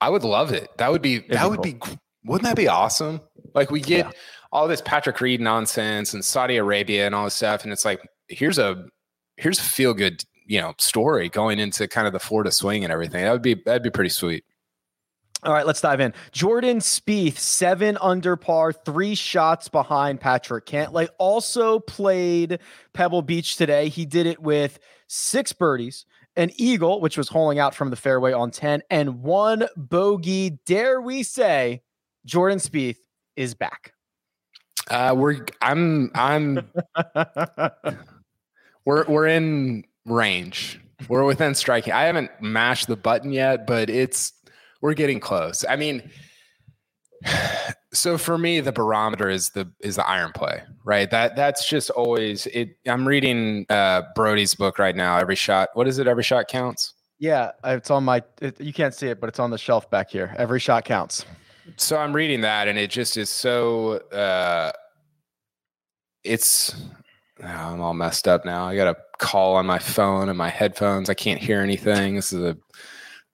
I 0.00 0.10
would 0.10 0.24
love 0.24 0.52
it. 0.52 0.76
That 0.78 0.90
would 0.90 1.02
be 1.02 1.16
It'd 1.16 1.30
that 1.30 1.44
be 1.44 1.48
would 1.48 1.62
cool. 1.80 1.94
be 1.94 2.00
wouldn't 2.24 2.44
that 2.44 2.56
be 2.56 2.68
awesome? 2.68 3.20
Like 3.54 3.70
we 3.70 3.80
get 3.80 4.06
yeah. 4.06 4.12
all 4.50 4.68
this 4.68 4.82
Patrick 4.82 5.20
Reed 5.20 5.40
nonsense 5.40 6.12
and 6.12 6.24
Saudi 6.24 6.56
Arabia 6.56 7.06
and 7.06 7.14
all 7.14 7.24
this 7.24 7.34
stuff, 7.34 7.64
and 7.64 7.72
it's 7.72 7.84
like 7.84 8.00
here's 8.28 8.58
a 8.58 8.84
here's 9.36 9.58
a 9.58 9.62
feel 9.62 9.94
good 9.94 10.22
you 10.46 10.60
know 10.60 10.74
story 10.78 11.28
going 11.28 11.58
into 11.58 11.88
kind 11.88 12.06
of 12.06 12.12
the 12.12 12.20
Florida 12.20 12.50
swing 12.50 12.84
and 12.84 12.92
everything. 12.92 13.24
That 13.24 13.32
would 13.32 13.42
be 13.42 13.54
that'd 13.54 13.82
be 13.82 13.90
pretty 13.90 14.10
sweet. 14.10 14.44
All 15.44 15.52
right, 15.52 15.66
let's 15.66 15.80
dive 15.80 16.00
in. 16.00 16.14
Jordan 16.30 16.78
Spieth, 16.78 17.36
seven 17.36 17.98
under 18.00 18.36
par, 18.36 18.72
three 18.72 19.16
shots 19.16 19.68
behind 19.68 20.20
Patrick 20.20 20.66
Cantlay. 20.66 21.08
Also 21.18 21.80
played 21.80 22.60
Pebble 22.92 23.22
Beach 23.22 23.56
today. 23.56 23.88
He 23.88 24.06
did 24.06 24.26
it 24.26 24.40
with 24.40 24.78
six 25.08 25.52
birdies, 25.52 26.06
an 26.36 26.52
eagle, 26.58 27.00
which 27.00 27.18
was 27.18 27.28
holing 27.28 27.58
out 27.58 27.74
from 27.74 27.90
the 27.90 27.96
fairway 27.96 28.32
on 28.32 28.52
10, 28.52 28.82
and 28.88 29.20
one 29.20 29.66
bogey. 29.76 30.58
Dare 30.64 31.00
we 31.00 31.24
say 31.24 31.82
Jordan 32.24 32.58
Spieth 32.58 32.98
is 33.34 33.52
back? 33.52 33.94
Uh, 34.90 35.12
we're 35.16 35.44
I'm 35.60 36.12
I'm 36.14 36.70
we're 38.84 39.04
we're 39.06 39.26
in 39.26 39.84
range. 40.06 40.80
We're 41.08 41.24
within 41.24 41.54
striking. 41.54 41.92
I 41.92 42.02
haven't 42.02 42.30
mashed 42.40 42.86
the 42.86 42.96
button 42.96 43.32
yet, 43.32 43.66
but 43.66 43.90
it's 43.90 44.32
we're 44.80 44.94
getting 44.94 45.20
close. 45.20 45.64
I 45.68 45.76
mean, 45.76 46.10
So 47.94 48.16
for 48.16 48.38
me, 48.38 48.60
the 48.60 48.72
barometer 48.72 49.28
is 49.28 49.50
the 49.50 49.70
is 49.80 49.96
the 49.96 50.08
iron 50.08 50.32
play, 50.32 50.62
right? 50.82 51.10
That 51.10 51.36
that's 51.36 51.68
just 51.68 51.90
always 51.90 52.46
it. 52.46 52.78
I'm 52.86 53.06
reading 53.06 53.66
uh, 53.68 54.02
Broadie's 54.14 54.54
book 54.54 54.78
right 54.78 54.96
now. 54.96 55.18
Every 55.18 55.36
shot, 55.36 55.68
what 55.74 55.86
is 55.86 55.98
it? 55.98 56.06
Every 56.06 56.22
shot 56.22 56.48
counts. 56.48 56.94
Yeah, 57.18 57.52
it's 57.64 57.90
on 57.90 58.04
my. 58.04 58.22
It, 58.40 58.58
you 58.58 58.72
can't 58.72 58.94
see 58.94 59.08
it, 59.08 59.20
but 59.20 59.28
it's 59.28 59.38
on 59.38 59.50
the 59.50 59.58
shelf 59.58 59.90
back 59.90 60.10
here. 60.10 60.34
Every 60.38 60.58
shot 60.58 60.86
counts. 60.86 61.26
So 61.76 61.98
I'm 61.98 62.14
reading 62.14 62.40
that, 62.40 62.66
and 62.66 62.78
it 62.78 62.90
just 62.90 63.18
is 63.18 63.28
so. 63.28 63.98
Uh, 64.08 64.72
it's. 66.24 66.74
I'm 67.42 67.80
all 67.80 67.94
messed 67.94 68.28
up 68.28 68.44
now. 68.44 68.66
I 68.66 68.76
got 68.76 68.88
a 68.88 68.96
call 69.18 69.56
on 69.56 69.66
my 69.66 69.78
phone 69.78 70.28
and 70.28 70.38
my 70.38 70.48
headphones. 70.48 71.10
I 71.10 71.14
can't 71.14 71.40
hear 71.40 71.60
anything. 71.60 72.16
This 72.16 72.32
is 72.32 72.42
a. 72.42 72.56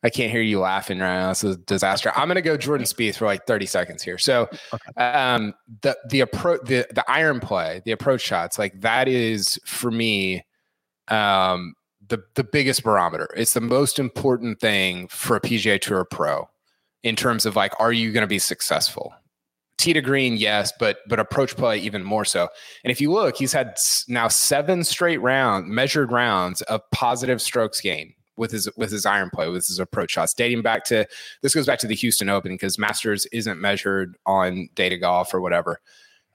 I 0.04 0.10
can't 0.10 0.30
hear 0.30 0.42
you 0.42 0.60
laughing 0.60 1.00
right 1.00 1.18
now. 1.18 1.28
This 1.30 1.42
is 1.42 1.56
a 1.56 1.58
disaster. 1.58 2.12
I'm 2.14 2.28
going 2.28 2.36
to 2.36 2.42
go 2.42 2.56
Jordan 2.56 2.86
Spieth 2.86 3.16
for 3.16 3.26
like 3.26 3.48
30 3.48 3.66
seconds 3.66 4.00
here. 4.00 4.16
So, 4.16 4.48
um, 4.96 5.54
the 5.82 5.96
the 6.08 6.20
approach, 6.20 6.60
the 6.64 6.86
the 6.92 7.04
iron 7.10 7.40
play, 7.40 7.82
the 7.84 7.92
approach 7.92 8.20
shots, 8.20 8.58
like 8.58 8.80
that 8.80 9.08
is 9.08 9.58
for 9.64 9.90
me, 9.90 10.44
um, 11.08 11.74
the 12.06 12.22
the 12.34 12.44
biggest 12.44 12.84
barometer. 12.84 13.28
It's 13.36 13.54
the 13.54 13.60
most 13.60 13.98
important 13.98 14.60
thing 14.60 15.08
for 15.08 15.36
a 15.36 15.40
PGA 15.40 15.80
Tour 15.80 16.04
pro 16.04 16.48
in 17.02 17.16
terms 17.16 17.44
of 17.44 17.56
like, 17.56 17.72
are 17.80 17.92
you 17.92 18.12
going 18.12 18.22
to 18.22 18.28
be 18.28 18.38
successful? 18.38 19.14
Tee 19.78 19.92
to 19.92 20.00
green, 20.00 20.36
yes, 20.36 20.72
but 20.78 20.98
but 21.08 21.20
approach 21.20 21.56
play 21.56 21.78
even 21.78 22.02
more 22.02 22.24
so. 22.24 22.48
And 22.84 22.90
if 22.90 23.00
you 23.00 23.12
look, 23.12 23.36
he's 23.36 23.52
had 23.52 23.76
now 24.08 24.28
seven 24.28 24.84
straight 24.84 25.18
round 25.18 25.68
measured 25.68 26.12
rounds 26.12 26.62
of 26.62 26.80
positive 26.90 27.40
strokes 27.40 27.80
gain 27.80 28.14
with 28.38 28.50
his 28.52 28.68
with 28.76 28.90
his 28.90 29.04
iron 29.04 29.30
play, 29.30 29.48
with 29.48 29.66
his 29.66 29.78
approach 29.78 30.12
shots, 30.12 30.32
dating 30.32 30.62
back 30.62 30.84
to 30.86 31.06
this 31.42 31.54
goes 31.54 31.66
back 31.66 31.78
to 31.80 31.86
the 31.86 31.94
Houston 31.94 32.28
Open 32.28 32.52
because 32.52 32.78
Masters 32.78 33.26
isn't 33.26 33.60
measured 33.60 34.16
on 34.24 34.68
data 34.74 34.96
golf 34.96 35.34
or 35.34 35.40
whatever. 35.40 35.80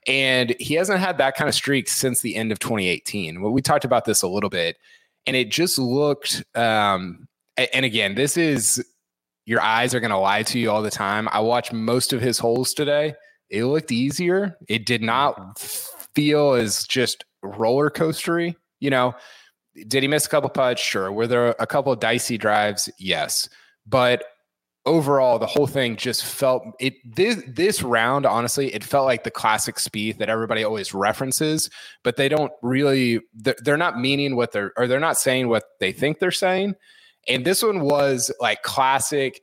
And 0.06 0.54
he 0.60 0.74
hasn't 0.74 1.00
had 1.00 1.16
that 1.18 1.34
kind 1.34 1.48
of 1.48 1.54
streak 1.54 1.88
since 1.88 2.20
the 2.20 2.36
end 2.36 2.52
of 2.52 2.58
2018. 2.58 3.40
Well, 3.40 3.52
we 3.52 3.62
talked 3.62 3.86
about 3.86 4.04
this 4.04 4.20
a 4.20 4.28
little 4.28 4.50
bit, 4.50 4.76
and 5.26 5.34
it 5.34 5.50
just 5.50 5.78
looked. 5.78 6.44
Um, 6.54 7.26
and 7.56 7.84
again, 7.84 8.14
this 8.14 8.36
is 8.36 8.84
your 9.46 9.60
eyes 9.60 9.94
are 9.94 10.00
going 10.00 10.10
to 10.10 10.18
lie 10.18 10.42
to 10.42 10.58
you 10.58 10.70
all 10.70 10.82
the 10.82 10.90
time. 10.90 11.28
I 11.30 11.40
watched 11.40 11.72
most 11.72 12.12
of 12.12 12.20
his 12.20 12.38
holes 12.38 12.74
today. 12.74 13.14
It 13.50 13.64
looked 13.64 13.92
easier. 13.92 14.56
It 14.68 14.86
did 14.86 15.02
not 15.02 15.36
mm-hmm. 15.36 16.04
feel 16.14 16.52
as 16.54 16.86
just 16.86 17.24
roller 17.42 17.90
coastery. 17.90 18.56
You 18.80 18.90
know, 18.90 19.14
did 19.88 20.02
he 20.02 20.08
miss 20.08 20.26
a 20.26 20.28
couple 20.28 20.50
putts? 20.50 20.80
Sure. 20.80 21.10
Were 21.10 21.26
there 21.26 21.54
a 21.58 21.66
couple 21.66 21.94
dicey 21.96 22.38
drives? 22.38 22.88
Yes. 22.98 23.48
But 23.86 24.24
overall, 24.86 25.38
the 25.38 25.46
whole 25.46 25.66
thing 25.66 25.96
just 25.96 26.24
felt 26.24 26.62
it. 26.80 26.94
This 27.04 27.42
this 27.46 27.82
round, 27.82 28.26
honestly, 28.26 28.74
it 28.74 28.84
felt 28.84 29.06
like 29.06 29.24
the 29.24 29.30
classic 29.30 29.76
Spieth 29.76 30.18
that 30.18 30.28
everybody 30.28 30.64
always 30.64 30.94
references, 30.94 31.70
but 32.02 32.16
they 32.16 32.28
don't 32.28 32.52
really. 32.62 33.20
They're, 33.34 33.56
they're 33.62 33.76
not 33.76 33.98
meaning 33.98 34.36
what 34.36 34.52
they're 34.52 34.72
or 34.76 34.86
they're 34.86 35.00
not 35.00 35.18
saying 35.18 35.48
what 35.48 35.64
they 35.80 35.92
think 35.92 36.18
they're 36.18 36.30
saying. 36.30 36.74
And 37.26 37.44
this 37.44 37.62
one 37.62 37.80
was 37.80 38.30
like 38.40 38.62
classic, 38.62 39.40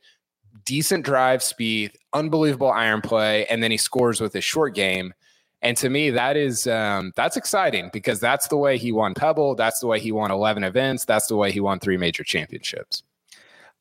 decent 0.65 1.05
drive 1.05 1.43
speed, 1.43 1.91
unbelievable 2.13 2.71
iron 2.71 3.01
play, 3.01 3.45
and 3.47 3.61
then 3.61 3.71
he 3.71 3.77
scores 3.77 4.21
with 4.21 4.33
his 4.33 4.43
short 4.43 4.75
game. 4.75 5.13
And 5.61 5.77
to 5.77 5.89
me, 5.89 6.09
that 6.09 6.37
is 6.37 6.65
um, 6.65 7.13
that's 7.15 7.37
exciting 7.37 7.89
because 7.93 8.19
that's 8.19 8.47
the 8.47 8.57
way 8.57 8.77
he 8.77 8.91
won 8.91 9.13
Pebble. 9.13 9.55
That's 9.55 9.79
the 9.79 9.87
way 9.87 9.99
he 9.99 10.11
won 10.11 10.31
eleven 10.31 10.63
events. 10.63 11.05
That's 11.05 11.27
the 11.27 11.35
way 11.35 11.51
he 11.51 11.59
won 11.59 11.79
three 11.79 11.97
major 11.97 12.23
championships. 12.23 13.03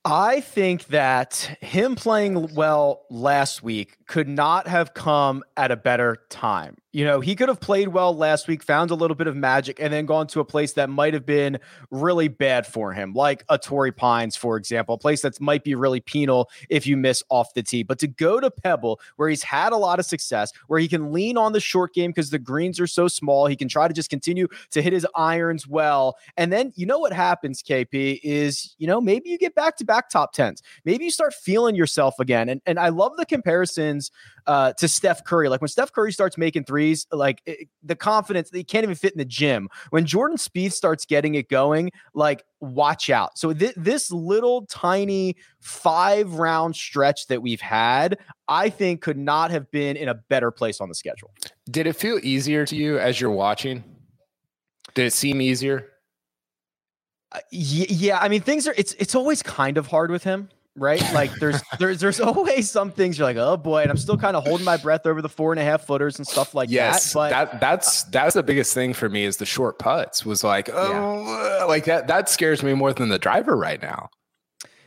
I 0.05 0.41
think 0.41 0.87
that 0.87 1.59
him 1.61 1.95
playing 1.95 2.55
well 2.55 3.03
last 3.11 3.63
week 3.63 3.97
could 4.11 4.29
not 4.29 4.67
have 4.67 4.93
come 4.93 5.45
at 5.57 5.71
a 5.71 5.77
better 5.77 6.17
time. 6.31 6.77
You 6.93 7.05
know, 7.05 7.21
he 7.21 7.37
could 7.37 7.49
have 7.49 7.61
played 7.61 7.87
well 7.87 8.13
last 8.13 8.49
week, 8.49 8.65
found 8.65 8.91
a 8.91 8.97
little 8.97 9.15
bit 9.15 9.29
of 9.29 9.37
magic, 9.37 9.79
and 9.79 9.93
then 9.93 10.07
gone 10.07 10.27
to 10.29 10.41
a 10.41 10.45
place 10.45 10.73
that 10.73 10.91
might 10.91 11.15
have 11.15 11.25
been 11.25 11.61
really 11.93 12.27
bad 12.27 12.67
for 12.67 12.93
him, 12.93 13.13
like 13.13 13.45
a 13.49 13.57
Torrey 13.57 13.93
Pines, 13.93 14.35
for 14.35 14.57
example, 14.57 14.97
a 14.97 14.99
place 14.99 15.23
that 15.23 15.41
might 15.41 15.63
be 15.63 15.77
really 15.77 16.01
penal 16.01 16.51
if 16.69 16.89
you 16.89 16.97
miss 16.97 17.23
off 17.29 17.55
the 17.55 17.63
tee. 17.63 17.85
But 17.85 18.01
to 18.01 18.09
go 18.09 18.41
to 18.41 18.51
Pebble, 18.51 18.99
where 19.15 19.29
he's 19.29 19.45
had 19.45 19.73
a 19.73 19.77
lot 19.77 20.01
of 20.01 20.07
success, 20.07 20.51
where 20.67 20.81
he 20.81 20.89
can 20.89 21.13
lean 21.13 21.37
on 21.37 21.53
the 21.53 21.61
short 21.61 21.95
game 21.95 22.11
because 22.11 22.31
the 22.31 22.41
greens 22.41 22.81
are 22.81 22.89
so 22.89 23.07
small, 23.07 23.47
he 23.47 23.55
can 23.55 23.69
try 23.69 23.87
to 23.87 23.95
just 23.95 24.11
continue 24.11 24.49
to 24.73 24.83
hit 24.83 24.93
his 24.93 25.07
irons 25.15 25.69
well. 25.69 26.17
And 26.37 26.53
then 26.53 26.73
you 26.75 26.87
know 26.87 26.99
what 26.99 27.13
happens, 27.13 27.63
KP, 27.63 28.19
is, 28.25 28.75
you 28.79 28.89
know, 28.89 29.01
maybe 29.01 29.31
you 29.31 29.39
get 29.39 29.55
back 29.55 29.77
to 29.77 29.85
back 29.85 30.11
top 30.11 30.33
tens. 30.33 30.61
Maybe 30.85 31.05
you 31.05 31.13
start 31.13 31.35
feeling 31.35 31.77
yourself 31.77 32.19
again. 32.19 32.49
And, 32.49 32.61
and 32.67 32.81
I 32.81 32.89
love 32.89 33.17
the 33.17 33.27
comparisons 33.27 34.00
uh, 34.47 34.73
to 34.75 34.89
Steph 34.89 35.25
Curry. 35.25 35.49
Like 35.49 35.61
when 35.61 35.69
Steph 35.69 35.93
Curry 35.93 36.13
starts 36.13 36.39
making 36.39 36.65
threes, 36.65 37.07
like 37.13 37.43
it, 37.47 37.69
the 37.83 37.97
confidence 37.97 38.51
they 38.51 38.63
can't 38.63 38.85
even 38.85 38.95
fit 38.95 39.13
in 39.13 39.19
the 39.19 39.25
gym. 39.25 39.69
When 39.91 40.07
Jordan 40.07 40.37
Spieth 40.37 40.73
starts 40.73 41.05
getting 41.05 41.35
it 41.35 41.49
going, 41.49 41.91
like 42.15 42.45
watch 42.61 43.11
out. 43.11 43.39
So 43.39 43.53
th- 43.53 43.75
this 43.77 44.11
little 44.11 44.67
tiny 44.67 45.37
five 45.61 46.35
round 46.35 46.77
stretch 46.77 47.27
that 47.27 47.43
we've 47.43 47.61
had, 47.61 48.19
I 48.49 48.71
think 48.71 49.03
could 49.03 49.19
not 49.19 49.51
have 49.51 49.71
been 49.71 49.97
in 49.97 50.09
a 50.09 50.15
better 50.15 50.51
place 50.51 50.81
on 50.81 50.89
the 50.89 50.95
schedule. 50.95 51.31
Did 51.71 51.87
it 51.87 51.97
feel 51.97 52.19
easier 52.23 52.65
to 52.67 52.77
you 52.77 52.99
as 52.99 53.21
you're 53.21 53.31
watching? 53.31 53.85
Did 54.95 55.07
it 55.07 55.13
seem 55.13 55.41
easier? 55.41 55.87
Uh, 57.33 57.39
yeah, 57.53 58.19
I 58.19 58.29
mean 58.29 58.41
things 58.41 58.67
are 58.67 58.75
it's 58.77 58.93
it's 58.95 59.15
always 59.15 59.43
kind 59.43 59.79
of 59.79 59.87
hard 59.87 60.11
with 60.11 60.25
him 60.25 60.49
right? 60.81 61.03
Like 61.13 61.33
there's 61.35 61.63
there's 61.79 62.01
there's 62.01 62.21
always 62.21 62.71
some 62.71 62.91
things 62.91 63.19
you're 63.19 63.27
like, 63.27 63.37
oh 63.37 63.57
boy, 63.57 63.83
and 63.83 63.91
I'm 63.91 63.97
still 63.97 64.17
kind 64.17 64.37
of 64.37 64.45
holding 64.45 64.65
my 64.65 64.77
breath 64.77 65.07
over 65.07 65.23
the 65.23 65.29
four 65.29 65.53
and 65.53 65.61
a 65.61 65.65
half 65.65 65.87
footers 65.87 66.19
and 66.19 66.27
stuff 66.27 66.55
like 66.55 66.71
yes, 66.71 67.13
that. 67.13 67.15
But 67.15 67.31
that 67.31 67.61
that's 67.61 68.03
that's 68.05 68.35
the 68.35 68.43
biggest 68.43 68.75
thing 68.75 68.95
for 68.95 69.09
me 69.09 69.25
is 69.25 69.37
the 69.37 69.47
short 69.47 69.79
putts 69.79 70.25
was 70.25 70.43
like, 70.43 70.69
oh, 70.73 71.59
yeah. 71.59 71.65
like 71.65 71.85
that 71.85 72.09
that 72.09 72.29
scares 72.29 72.63
me 72.63 72.75
more 72.75 72.93
than 72.93 73.11
the 73.11 73.19
driver 73.19 73.57
right 73.57 73.81
now. 73.81 74.11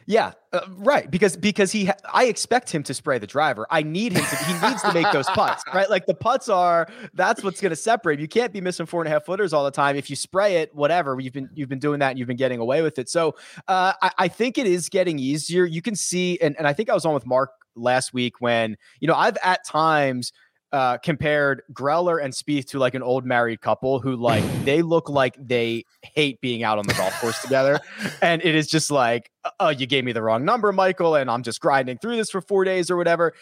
Yeah, 0.05 0.33
uh, 0.51 0.61
right. 0.77 1.09
Because 1.09 1.37
because 1.37 1.71
he, 1.71 1.85
ha- 1.85 1.95
I 2.13 2.25
expect 2.25 2.69
him 2.71 2.83
to 2.83 2.93
spray 2.93 3.17
the 3.17 3.27
driver. 3.27 3.65
I 3.69 3.83
need 3.83 4.13
him 4.13 4.23
to. 4.23 4.35
He 4.35 4.67
needs 4.67 4.81
to 4.83 4.93
make 4.93 5.11
those 5.11 5.27
putts, 5.27 5.63
right? 5.73 5.89
Like 5.89 6.05
the 6.05 6.13
putts 6.13 6.49
are. 6.49 6.87
That's 7.13 7.43
what's 7.43 7.61
going 7.61 7.71
to 7.71 7.75
separate. 7.75 8.19
You 8.19 8.27
can't 8.27 8.53
be 8.53 8.61
missing 8.61 8.85
four 8.85 9.01
and 9.01 9.07
a 9.07 9.11
half 9.11 9.25
footers 9.25 9.53
all 9.53 9.63
the 9.63 9.71
time. 9.71 9.95
If 9.95 10.09
you 10.09 10.15
spray 10.15 10.57
it, 10.57 10.73
whatever. 10.75 11.19
You've 11.19 11.33
been 11.33 11.49
you've 11.53 11.69
been 11.69 11.79
doing 11.79 11.99
that 11.99 12.11
and 12.11 12.19
you've 12.19 12.27
been 12.27 12.37
getting 12.37 12.59
away 12.59 12.81
with 12.81 12.99
it. 12.99 13.09
So 13.09 13.35
uh, 13.67 13.93
I, 14.01 14.11
I 14.17 14.27
think 14.27 14.57
it 14.57 14.67
is 14.67 14.89
getting 14.89 15.19
easier. 15.19 15.65
You 15.65 15.81
can 15.81 15.95
see, 15.95 16.39
and 16.41 16.55
and 16.57 16.67
I 16.67 16.73
think 16.73 16.89
I 16.89 16.93
was 16.93 17.05
on 17.05 17.13
with 17.13 17.25
Mark 17.25 17.51
last 17.75 18.13
week 18.13 18.39
when 18.39 18.77
you 18.99 19.07
know 19.07 19.15
I've 19.15 19.37
at 19.43 19.65
times 19.65 20.31
uh, 20.73 20.97
compared 20.97 21.61
Greller 21.71 22.21
and 22.21 22.33
Spieth 22.33 22.65
to 22.69 22.79
like 22.79 22.95
an 22.95 23.03
old 23.03 23.25
married 23.25 23.61
couple 23.61 23.99
who 23.99 24.15
like 24.15 24.43
they 24.65 24.81
look 24.81 25.07
like 25.07 25.37
they 25.39 25.85
hate 26.01 26.41
being 26.41 26.63
out 26.63 26.79
on 26.79 26.87
the 26.87 26.95
golf 26.95 27.13
course 27.21 27.41
together, 27.41 27.79
and 28.21 28.43
it 28.43 28.55
is 28.55 28.67
just 28.67 28.91
like, 28.91 29.31
oh, 29.59 29.69
you 29.69 29.85
gave 29.85 30.03
me 30.03 30.11
the 30.11 30.21
wrong 30.21 30.43
number, 30.43 30.73
Michael, 30.73 31.15
and 31.15 31.29
I'm 31.29 31.43
just 31.43 31.61
grinding 31.61 31.99
through 31.99 32.17
this 32.17 32.31
for 32.31 32.41
four 32.41 32.65
days 32.65 32.91
or 32.91 32.97
whatever. 32.97 33.33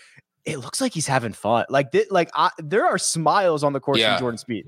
It 0.43 0.57
looks 0.57 0.81
like 0.81 0.93
he's 0.93 1.07
having 1.07 1.33
fun. 1.33 1.65
Like, 1.69 1.91
th- 1.91 2.09
like 2.11 2.29
I, 2.35 2.49
there 2.57 2.85
are 2.85 2.97
smiles 2.97 3.63
on 3.63 3.73
the 3.73 3.79
course 3.79 3.99
yeah. 3.99 4.17
from 4.17 4.23
Jordan 4.23 4.39
Spieth. 4.39 4.65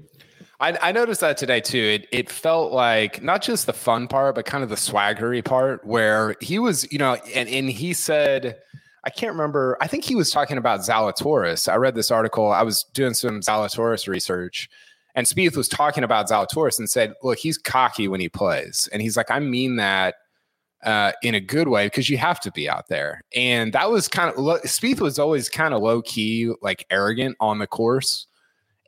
I, 0.60 0.78
I, 0.82 0.92
noticed 0.92 1.20
that 1.22 1.36
today 1.36 1.60
too. 1.60 1.78
It 1.78 2.08
it 2.12 2.30
felt 2.30 2.72
like 2.72 3.22
not 3.22 3.42
just 3.42 3.66
the 3.66 3.74
fun 3.74 4.08
part, 4.08 4.36
but 4.36 4.46
kind 4.46 4.64
of 4.64 4.70
the 4.70 4.76
swaggery 4.76 5.44
part 5.44 5.86
where 5.86 6.36
he 6.40 6.60
was, 6.60 6.90
you 6.92 7.00
know, 7.00 7.16
and 7.36 7.50
and 7.50 7.70
he 7.70 7.94
said 7.94 8.60
I 9.04 9.10
can't 9.10 9.34
remember. 9.34 9.78
I 9.82 9.88
think 9.88 10.06
he 10.06 10.16
was 10.16 10.32
talking 10.32 10.58
about 10.58 10.80
Zalatoris. 10.82 11.72
I 11.72 11.76
read 11.76 11.96
this 11.96 12.12
article. 12.12 12.52
I 12.52 12.64
was 12.64 12.84
doing 12.94 13.14
some 13.14 13.42
Zalatoris 13.42 14.08
research, 14.08 14.70
and 15.14 15.28
Spieth 15.28 15.58
was 15.58 15.68
talking 15.68 16.04
about 16.04 16.30
Zalatoris 16.30 16.80
and 16.80 16.90
said, 16.90 17.14
"Look, 17.22 17.40
he's 17.40 17.58
cocky 17.58 18.08
when 18.08 18.22
he 18.22 18.30
plays," 18.30 18.88
and 18.94 19.02
he's 19.02 19.18
like, 19.18 19.32
"I 19.32 19.40
mean 19.40 19.78
that." 19.78 20.16
Uh, 20.84 21.14
in 21.22 21.34
a 21.34 21.40
good 21.40 21.70
way 21.70 21.86
because 21.86 22.10
you 22.10 22.18
have 22.18 22.42
to 22.42 22.52
be 22.52 22.70
out 22.70 22.90
there, 22.90 23.22
and 23.34 23.72
that 23.72 23.90
was 23.90 24.10
kind 24.10 24.30
of 24.30 24.36
Spieth 24.36 25.00
was 25.00 25.18
always 25.18 25.48
kind 25.48 25.74
of 25.74 25.82
low 25.82 26.02
key, 26.02 26.52
like 26.62 26.86
arrogant 26.90 27.38
on 27.40 27.60
the 27.60 27.68
course, 27.68 28.28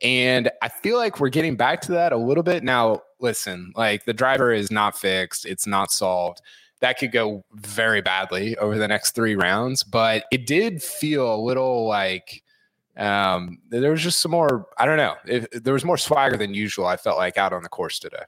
and 0.02 0.50
I 0.60 0.68
feel 0.68 0.98
like 0.98 1.20
we're 1.20 1.30
getting 1.30 1.56
back 1.56 1.80
to 1.82 1.92
that 1.92 2.12
a 2.12 2.18
little 2.18 2.42
bit 2.42 2.62
now. 2.62 3.00
Listen, 3.18 3.72
like 3.76 4.04
the 4.04 4.12
driver 4.12 4.52
is 4.52 4.70
not 4.70 4.98
fixed; 4.98 5.46
it's 5.46 5.66
not 5.66 5.90
solved 5.90 6.42
that 6.80 6.98
could 6.98 7.12
go 7.12 7.44
very 7.54 8.00
badly 8.02 8.56
over 8.58 8.76
the 8.76 8.88
next 8.88 9.14
three 9.14 9.34
rounds. 9.34 9.82
But 9.82 10.24
it 10.30 10.46
did 10.46 10.82
feel 10.82 11.34
a 11.34 11.40
little 11.40 11.86
like 11.86 12.42
um, 12.96 13.58
there 13.68 13.90
was 13.90 14.02
just 14.02 14.20
some 14.20 14.30
more. 14.30 14.66
I 14.78 14.86
don't 14.86 14.96
know. 14.96 15.14
If, 15.26 15.50
there 15.50 15.74
was 15.74 15.84
more 15.84 15.98
swagger 15.98 16.36
than 16.36 16.54
usual. 16.54 16.86
I 16.86 16.96
felt 16.96 17.18
like 17.18 17.36
out 17.36 17.52
on 17.52 17.62
the 17.62 17.68
course 17.68 17.98
today. 17.98 18.22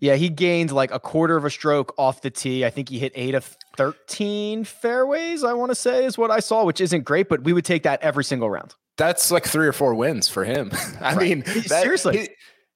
Yeah, 0.00 0.16
he 0.16 0.28
gained 0.28 0.72
like 0.72 0.90
a 0.90 0.98
quarter 0.98 1.36
of 1.36 1.44
a 1.44 1.50
stroke 1.50 1.94
off 1.98 2.22
the 2.22 2.30
tee. 2.30 2.64
I 2.64 2.70
think 2.70 2.88
he 2.88 2.98
hit 2.98 3.12
eight 3.14 3.34
of 3.34 3.56
13 3.76 4.64
fairways, 4.64 5.44
I 5.44 5.52
want 5.52 5.70
to 5.70 5.74
say, 5.74 6.04
is 6.04 6.18
what 6.18 6.30
I 6.30 6.40
saw, 6.40 6.64
which 6.64 6.80
isn't 6.80 7.04
great, 7.04 7.28
but 7.28 7.44
we 7.44 7.52
would 7.52 7.64
take 7.64 7.84
that 7.84 8.02
every 8.02 8.24
single 8.24 8.50
round. 8.50 8.74
That's 8.96 9.30
like 9.30 9.44
three 9.44 9.68
or 9.68 9.72
four 9.72 9.94
wins 9.94 10.28
for 10.28 10.44
him. 10.44 10.72
I 11.00 11.14
right. 11.14 11.28
mean, 11.28 11.40
that, 11.40 11.82
seriously. 11.82 12.18
He, 12.18 12.28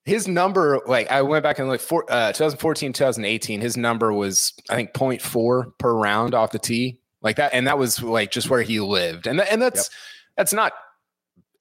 his 0.04 0.26
number, 0.26 0.80
like 0.86 1.10
I 1.10 1.22
went 1.22 1.42
back 1.42 1.58
and 1.58 1.68
like 1.68 1.80
for, 1.80 2.04
uh, 2.10 2.32
2014, 2.32 2.92
2018, 2.92 3.60
his 3.60 3.76
number 3.76 4.12
was 4.12 4.52
I 4.68 4.76
think 4.76 4.92
0.4 4.92 5.78
per 5.78 5.94
round 5.94 6.34
off 6.34 6.50
the 6.50 6.58
tee, 6.58 6.98
like 7.20 7.36
that, 7.36 7.54
and 7.54 7.66
that 7.66 7.78
was 7.78 8.02
like 8.02 8.30
just 8.30 8.50
where 8.50 8.62
he 8.62 8.80
lived, 8.80 9.26
and 9.26 9.38
th- 9.38 9.48
and 9.50 9.62
that's 9.62 9.88
yep. 9.88 10.36
that's 10.36 10.52
not 10.52 10.72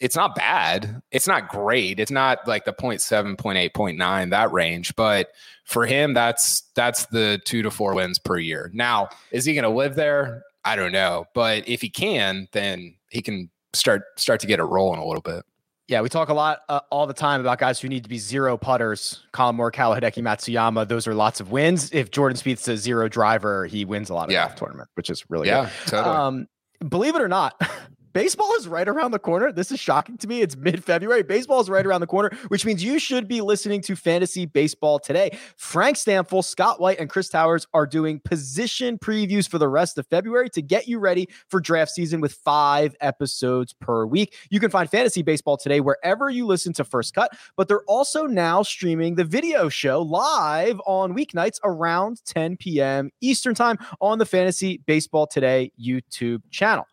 it's 0.02 0.16
not 0.16 0.34
bad. 0.34 1.02
It's 1.12 1.28
not 1.28 1.48
great. 1.48 2.00
It's 2.00 2.10
not 2.10 2.48
like 2.48 2.66
the 2.66 2.74
0.7, 2.74 3.38
0.8, 3.38 3.72
0.9, 3.72 4.30
that 4.32 4.52
range. 4.52 4.96
But 4.96 5.30
for 5.64 5.86
him, 5.86 6.16
that's 6.16 6.64
that's 6.74 7.06
the 7.06 7.40
two 7.46 7.62
to 7.62 7.70
four 7.70 7.94
wins 7.94 8.18
per 8.18 8.40
year. 8.40 8.72
Now, 8.74 9.10
is 9.30 9.46
he 9.46 9.54
going 9.54 9.64
to 9.64 9.70
live 9.70 9.94
there? 9.94 10.42
I 10.66 10.76
don't 10.76 10.92
know. 10.92 11.26
But 11.36 11.70
if 11.70 11.82
he 11.82 11.90
can, 11.90 12.48
then 12.52 12.96
he 13.10 13.22
can 13.22 13.52
start 13.74 14.02
start 14.18 14.40
to 14.42 14.48
get 14.48 14.60
it 14.60 14.64
rolling 14.64 15.00
a 15.00 15.06
little 15.06 15.22
bit. 15.22 15.46
Yeah, 15.92 16.00
we 16.00 16.08
talk 16.08 16.30
a 16.30 16.34
lot 16.34 16.60
uh, 16.70 16.80
all 16.90 17.06
the 17.06 17.14
time 17.14 17.42
about 17.42 17.58
guys 17.60 17.82
who 17.82 17.90
need 17.90 18.04
to 18.04 18.10
be 18.10 18.18
zero 18.18 18.58
putters. 18.58 19.24
Collin 19.34 19.58
Morikawa, 19.58 20.00
Hideki 20.00 20.24
Matsuyama, 20.24 20.88
those 20.88 21.06
are 21.06 21.14
lots 21.14 21.42
of 21.42 21.52
wins. 21.52 21.90
If 21.92 22.12
Jordan 22.12 22.38
Spieth's 22.38 22.66
a 22.70 22.78
zero 22.78 23.10
driver, 23.10 23.66
he 23.66 23.84
wins 23.84 24.10
a 24.10 24.14
lot 24.14 24.30
of 24.30 24.32
Yeah. 24.32 24.46
golf 24.46 24.56
tournament, 24.56 24.88
which 24.94 25.10
is 25.10 25.26
really 25.30 25.50
Yeah, 25.50 25.64
good. 25.84 25.92
totally. 25.92 26.16
Um, 26.16 26.48
believe 26.88 27.18
it 27.18 27.22
or 27.22 27.28
not, 27.28 27.60
baseball 28.14 28.54
is 28.56 28.68
right 28.68 28.88
around 28.88 29.12
the 29.12 29.20
corner. 29.20 29.52
This 29.52 29.72
is 29.72 29.80
shocking 29.80 30.18
to 30.18 30.28
me. 30.28 30.42
It's 30.42 30.56
mid 30.56 30.84
February. 30.84 31.24
Baseball 31.24 31.62
is 31.62 31.70
right 31.70 31.86
around 31.86 32.02
the 32.02 32.08
corner, 32.08 32.32
which 32.48 32.66
means 32.66 32.84
you 32.84 33.00
should 33.00 33.28
be 33.28 33.42
listening 33.42 33.82
to 33.82 33.96
Fantasy 33.96 34.46
Baseball 34.46 35.00
today. 35.00 35.38
Frank 35.56 35.98
Stampfel, 35.98 36.44
Scott 36.44 36.80
White, 36.80 37.00
and 37.00 37.10
Chris 37.10 37.30
Towers 37.30 37.68
are 37.74 37.86
doing 37.86 38.20
position 38.24 38.98
previews 38.98 39.48
for 39.50 39.58
the 39.58 39.68
rest 39.68 39.98
of 39.98 40.08
February 40.08 40.50
to 40.50 40.62
get 40.62 40.88
you 40.88 41.00
ready 41.00 41.28
for 41.48 41.60
draft 41.60 41.92
season 41.92 42.22
with 42.22 42.34
five 42.34 42.96
episodes 43.02 43.74
per 43.74 44.06
week. 44.06 44.36
You 44.50 44.60
can 44.60 44.72
find 44.72 44.90
Fantasy 44.90 45.22
Baseball 45.22 45.58
today 45.58 45.80
wherever 45.80 46.30
you 46.30 46.46
listen 46.46 46.74
to 46.74 46.84
First 46.84 47.14
Cut, 47.14 47.32
but 47.56 47.68
they're 47.68 47.84
also 47.84 48.26
now 48.26 48.64
streaming 48.64 49.16
the 49.16 49.24
video 49.24 49.70
show 49.70 50.02
live 50.02 50.80
on 50.86 51.16
weeknights 51.16 51.60
around 51.64 52.24
10 52.26 52.58
p.m. 52.58 53.12
Eastern 53.22 53.56
Time 53.56 53.78
on 54.00 54.18
the 54.18 54.26
Fantasy 54.26 54.82
Baseball 54.86 55.28
Today 55.28 55.72
YouTube 55.80 56.42
channel. 56.52 56.86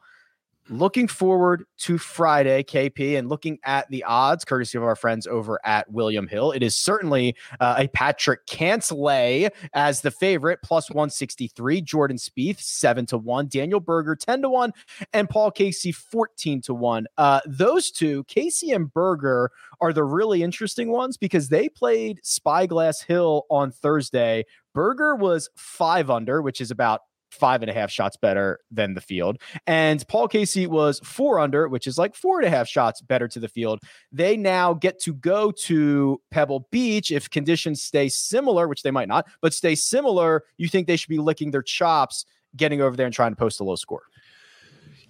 Looking 0.70 1.08
forward 1.08 1.64
to 1.78 1.96
Friday, 1.96 2.62
KP, 2.62 3.18
and 3.18 3.28
looking 3.28 3.58
at 3.64 3.88
the 3.88 4.04
odds, 4.04 4.44
courtesy 4.44 4.76
of 4.76 4.84
our 4.84 4.96
friends 4.96 5.26
over 5.26 5.58
at 5.64 5.90
William 5.90 6.26
Hill. 6.26 6.52
It 6.52 6.62
is 6.62 6.76
certainly 6.76 7.36
uh, 7.58 7.76
a 7.78 7.88
Patrick 7.88 8.46
Cantlay 8.46 9.50
as 9.72 10.02
the 10.02 10.10
favorite, 10.10 10.60
plus 10.62 10.90
163. 10.90 11.80
Jordan 11.80 12.18
Spieth, 12.18 12.60
7 12.60 13.06
to 13.06 13.16
1. 13.16 13.48
Daniel 13.48 13.80
Berger, 13.80 14.14
10 14.14 14.42
to 14.42 14.50
1. 14.50 14.72
And 15.14 15.28
Paul 15.28 15.50
Casey, 15.50 15.90
14 15.90 16.60
to 16.62 16.74
1. 16.74 17.06
Uh, 17.16 17.40
those 17.46 17.90
two, 17.90 18.24
Casey 18.24 18.72
and 18.72 18.92
Berger, 18.92 19.50
are 19.80 19.92
the 19.94 20.04
really 20.04 20.42
interesting 20.42 20.90
ones 20.90 21.16
because 21.16 21.48
they 21.48 21.68
played 21.68 22.20
Spyglass 22.22 23.00
Hill 23.00 23.46
on 23.50 23.70
Thursday. 23.70 24.44
Berger 24.74 25.16
was 25.16 25.48
five 25.56 26.10
under, 26.10 26.42
which 26.42 26.60
is 26.60 26.70
about 26.70 27.00
five 27.30 27.62
and 27.62 27.70
a 27.70 27.74
half 27.74 27.90
shots 27.90 28.16
better 28.16 28.60
than 28.70 28.94
the 28.94 29.00
field. 29.00 29.38
And 29.66 30.06
Paul 30.08 30.28
Casey 30.28 30.66
was 30.66 31.00
four 31.00 31.38
under, 31.38 31.68
which 31.68 31.86
is 31.86 31.98
like 31.98 32.14
four 32.14 32.38
and 32.38 32.46
a 32.46 32.50
half 32.50 32.68
shots 32.68 33.00
better 33.00 33.28
to 33.28 33.40
the 33.40 33.48
field. 33.48 33.80
They 34.12 34.36
now 34.36 34.74
get 34.74 35.00
to 35.02 35.14
go 35.14 35.50
to 35.50 36.20
Pebble 36.30 36.68
Beach 36.70 37.10
if 37.10 37.30
conditions 37.30 37.82
stay 37.82 38.08
similar, 38.08 38.68
which 38.68 38.82
they 38.82 38.90
might 38.90 39.08
not, 39.08 39.26
but 39.42 39.54
stay 39.54 39.74
similar. 39.74 40.44
You 40.56 40.68
think 40.68 40.86
they 40.86 40.96
should 40.96 41.10
be 41.10 41.18
licking 41.18 41.50
their 41.50 41.62
chops, 41.62 42.24
getting 42.56 42.80
over 42.80 42.96
there 42.96 43.06
and 43.06 43.14
trying 43.14 43.32
to 43.32 43.36
post 43.36 43.60
a 43.60 43.64
low 43.64 43.76
score. 43.76 44.02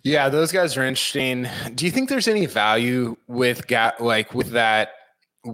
Yeah, 0.04 0.28
those 0.28 0.52
guys 0.52 0.76
are 0.76 0.84
interesting. 0.84 1.48
Do 1.74 1.84
you 1.84 1.90
think 1.90 2.08
there's 2.08 2.28
any 2.28 2.46
value 2.46 3.16
with 3.26 3.66
ga- 3.66 3.94
like 3.98 4.32
with 4.32 4.50
that 4.50 4.90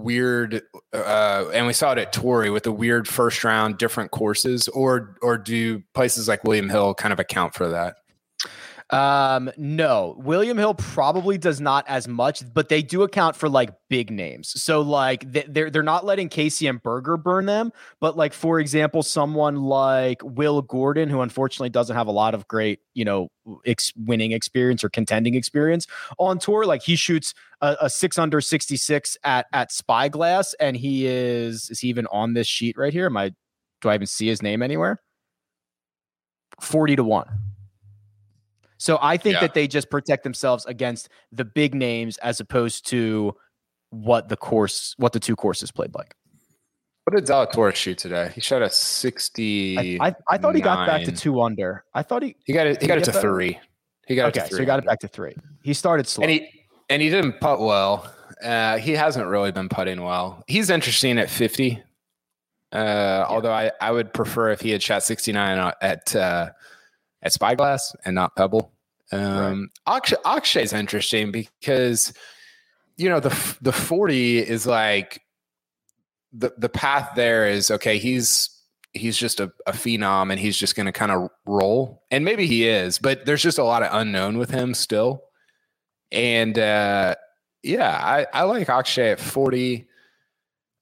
weird 0.03 0.61
uh 0.93 1.45
and 1.53 1.65
we 1.65 1.73
saw 1.73 1.91
it 1.91 1.97
at 1.97 2.13
Torrey 2.13 2.49
with 2.49 2.63
the 2.63 2.71
weird 2.71 3.07
first 3.07 3.43
round 3.43 3.77
different 3.77 4.11
courses 4.11 4.67
or 4.69 5.17
or 5.21 5.37
do 5.37 5.81
places 5.93 6.27
like 6.27 6.43
William 6.43 6.69
Hill 6.69 6.93
kind 6.93 7.13
of 7.13 7.19
account 7.19 7.53
for 7.53 7.69
that? 7.69 7.95
Um, 8.95 9.51
no, 9.57 10.15
William 10.19 10.57
Hill 10.57 10.73
probably 10.73 11.37
does 11.37 11.59
not 11.59 11.83
as 11.85 12.07
much, 12.07 12.41
but 12.53 12.69
they 12.69 12.81
do 12.81 13.03
account 13.03 13.35
for 13.35 13.49
like 13.49 13.71
big 13.89 14.09
names. 14.09 14.61
So 14.63 14.79
like 14.79 15.29
they're 15.29 15.69
they're 15.69 15.83
not 15.83 16.05
letting 16.05 16.29
Casey 16.29 16.65
and 16.67 16.81
Berger 16.81 17.17
burn 17.17 17.45
them, 17.45 17.73
but 17.99 18.15
like 18.15 18.31
for 18.31 18.57
example, 18.57 19.03
someone 19.03 19.57
like 19.57 20.21
Will 20.23 20.61
Gordon, 20.61 21.09
who 21.09 21.19
unfortunately 21.19 21.71
doesn't 21.71 21.93
have 21.93 22.07
a 22.07 22.11
lot 22.11 22.33
of 22.33 22.47
great 22.47 22.79
you 22.93 23.03
know 23.03 23.27
ex- 23.65 23.91
winning 23.97 24.31
experience 24.31 24.81
or 24.81 24.87
contending 24.89 25.35
experience 25.35 25.87
on 26.17 26.39
tour, 26.39 26.65
like 26.65 26.81
he 26.81 26.95
shoots 26.95 27.33
a, 27.59 27.75
a 27.81 27.89
six 27.89 28.17
under 28.17 28.39
sixty 28.39 28.77
six 28.77 29.17
at 29.25 29.47
at 29.51 29.73
Spyglass, 29.73 30.53
and 30.61 30.77
he 30.77 31.05
is 31.05 31.69
is 31.69 31.81
he 31.81 31.89
even 31.89 32.07
on 32.13 32.33
this 32.33 32.47
sheet 32.47 32.77
right 32.77 32.93
here? 32.93 33.07
Am 33.07 33.17
I 33.17 33.33
do 33.81 33.89
I 33.89 33.95
even 33.95 34.07
see 34.07 34.27
his 34.27 34.41
name 34.41 34.61
anywhere? 34.61 35.01
Forty 36.61 36.95
to 36.95 37.03
one. 37.03 37.27
So 38.85 38.99
I 39.01 39.17
think 39.17 39.33
Yeah. 39.33 39.39
that 39.41 39.55
they 39.55 39.67
just 39.67 39.89
protect 39.89 40.23
themselves 40.23 40.63
against 40.67 41.09
the 41.31 41.43
big 41.43 41.73
names 41.73 42.19
as 42.19 42.39
opposed 42.39 42.87
to 42.89 43.35
what 43.89 44.29
the 44.29 44.37
course, 44.37 44.93
what 44.97 45.11
the 45.11 45.19
two 45.19 45.35
courses 45.35 45.71
played 45.71 45.95
like. 45.95 46.13
What 47.05 47.15
did 47.15 47.25
Zalatoris 47.25 47.73
shoot 47.73 47.97
today? 47.97 48.31
He 48.35 48.41
shot 48.41 48.61
a 48.61 48.69
60 48.69 49.99
I, 49.99 50.09
I, 50.09 50.15
I 50.29 50.37
thought 50.37 50.53
he 50.53 50.61
got 50.61 50.85
back 50.85 51.03
to 51.05 51.11
two 51.11 51.41
under. 51.41 51.83
I 51.95 52.03
thought 52.03 52.21
he 52.21 52.35
He 52.45 52.53
got 52.53 52.67
it 52.67 52.79
he 52.79 52.87
got 52.87 52.99
it 52.99 53.05
to 53.05 53.11
better? 53.11 53.33
3. 53.33 53.59
He 54.05 54.15
got 54.15 54.27
it 54.27 54.37
okay, 54.37 54.41
to 54.41 54.49
3. 54.49 54.55
so 54.55 54.61
he 54.61 54.65
got 54.67 54.77
it 54.77 54.85
back 54.85 54.99
to 54.99 55.07
three. 55.07 55.35
He 55.63 55.73
started 55.73 56.07
slow. 56.07 56.21
And 56.21 56.31
he 56.31 56.47
and 56.87 57.01
he 57.01 57.09
didn't 57.09 57.39
putt 57.39 57.59
well. 57.59 58.13
Uh, 58.43 58.77
he 58.77 58.91
hasn't 58.91 59.25
really 59.25 59.51
been 59.51 59.67
putting 59.67 60.03
well. 60.03 60.43
He's 60.45 60.69
interesting 60.69 61.17
at 61.17 61.31
50. 61.31 61.81
Uh, 62.71 63.25
although 63.27 63.51
I, 63.51 63.71
I 63.81 63.89
would 63.89 64.13
prefer 64.13 64.51
if 64.51 64.61
he 64.61 64.69
had 64.69 64.83
shot 64.83 65.01
69 65.01 65.73
at 65.81 66.15
uh, 66.15 66.51
at 67.23 67.33
Spyglass 67.33 67.95
and 68.05 68.13
not 68.13 68.35
Pebble. 68.35 68.74
Um, 69.11 69.69
Akshay, 69.87 70.17
Akshay 70.25 70.63
is 70.63 70.73
interesting 70.73 71.31
because 71.31 72.13
you 72.97 73.09
know 73.09 73.19
the 73.19 73.57
the 73.61 73.71
40 73.71 74.39
is 74.39 74.65
like 74.65 75.21
the 76.33 76.53
the 76.57 76.69
path 76.69 77.11
there 77.15 77.47
is 77.47 77.71
okay. 77.71 77.97
He's 77.97 78.49
he's 78.93 79.17
just 79.17 79.39
a, 79.39 79.51
a 79.67 79.73
phenom 79.73 80.31
and 80.31 80.39
he's 80.39 80.57
just 80.57 80.75
going 80.75 80.85
to 80.85 80.91
kind 80.91 81.11
of 81.11 81.29
roll 81.45 82.03
and 82.11 82.23
maybe 82.23 82.47
he 82.47 82.67
is, 82.67 82.97
but 82.97 83.25
there's 83.25 83.43
just 83.43 83.57
a 83.57 83.63
lot 83.63 83.83
of 83.83 83.89
unknown 83.91 84.37
with 84.37 84.49
him 84.49 84.73
still. 84.73 85.23
And 86.11 86.57
uh, 86.57 87.15
yeah, 87.61 87.91
I, 87.91 88.25
I 88.33 88.43
like 88.43 88.69
Akshay 88.69 89.11
at 89.11 89.19
40. 89.19 89.85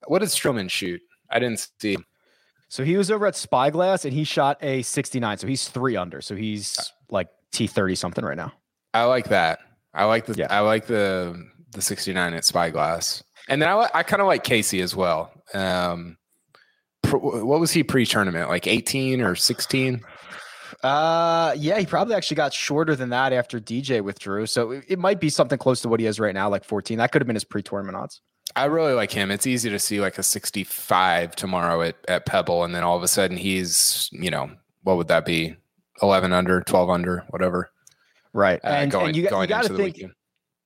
What 0.06 0.20
did 0.20 0.30
Streelman 0.30 0.70
shoot? 0.70 1.02
I 1.30 1.40
didn't 1.40 1.68
see. 1.80 1.98
so 2.68 2.84
he 2.84 2.98
was 2.98 3.10
over 3.10 3.26
at 3.26 3.36
Spyglass 3.36 4.06
and 4.06 4.14
he 4.14 4.24
shot 4.24 4.58
a 4.62 4.84
69. 4.84 5.40
So 5.40 5.48
he's 5.48 5.68
three 5.68 5.96
under. 5.98 6.22
So 6.22 6.36
he's 6.36 6.92
like 7.10 7.30
T30 7.54 7.98
something 7.98 8.26
right 8.26 8.38
now. 8.38 8.52
I 8.94 9.06
like 9.06 9.30
that. 9.30 9.60
I 9.94 10.06
like 10.06 10.26
the 10.26 10.34
Yeah. 10.34 10.48
I 10.50 10.60
like 10.60 10.88
the 10.88 11.48
the 11.72 11.82
69 11.82 12.34
at 12.34 12.46
Spyglass. 12.46 13.24
And 13.50 13.62
then 13.62 13.70
I, 13.70 13.90
I 13.94 14.04
kind 14.04 14.22
of 14.22 14.28
like 14.28 14.44
Casey 14.44 14.82
as 14.82 14.96
well. 14.96 15.32
Um, 15.54 16.18
pr- 17.02 17.18
what 17.18 17.60
was 17.60 17.72
he 17.72 17.84
pre-tournament? 17.84 18.50
Like 18.50 18.68
18 18.68 19.22
or 19.22 19.36
16? 19.36 20.02
Uh, 20.82 21.54
yeah, 21.58 21.80
he 21.80 21.86
probably 21.86 22.16
actually 22.16 22.36
got 22.36 22.54
shorter 22.54 22.96
than 22.96 23.10
that 23.10 23.34
after 23.34 23.60
DJ 23.60 24.02
withdrew. 24.02 24.46
So 24.46 24.72
it, 24.72 24.86
it 24.88 25.00
might 25.00 25.20
be 25.20 25.30
something 25.30 25.58
close 25.58 25.82
to 25.82 25.90
what 25.90 26.00
he 26.00 26.06
is 26.06 26.20
right 26.20 26.34
now, 26.34 26.50
like 26.50 26.64
14. 26.64 26.98
That 26.98 27.12
could 27.12 27.22
have 27.22 27.28
been 27.28 27.36
his 27.36 27.44
pre-tournament 27.44 27.98
odds. 27.98 28.22
I 28.56 28.66
really 28.66 28.94
like 28.94 29.12
him. 29.12 29.32
It's 29.32 29.48
easy 29.48 29.70
to 29.70 29.80
see 29.80 30.00
like 30.00 30.18
a 30.18 30.24
65 30.24 31.36
tomorrow 31.36 31.82
at, 31.82 31.96
at 32.08 32.26
Pebble, 32.26 32.64
and 32.64 32.76
then 32.76 32.84
all 32.84 32.96
of 32.96 33.04
a 33.04 33.08
sudden 33.08 33.38
he's, 33.38 34.10
you 34.12 34.30
know, 34.30 34.52
what 34.84 34.98
would 34.98 35.08
that 35.08 35.26
be? 35.26 35.56
11 36.02 36.34
under, 36.34 36.62
12 36.62 36.90
under, 36.90 37.24
whatever. 37.30 37.70
Right. 38.34 38.60
Uh, 38.64 38.68
and, 38.70 38.92
going 38.92 39.08
and 39.10 39.16
you, 39.16 39.30
got- 39.30 39.42
you 39.42 39.48
got 39.48 39.62
to 39.64 39.68
into 39.68 39.74
the 39.78 39.84
think 39.84 39.96
weekend. 39.96 40.14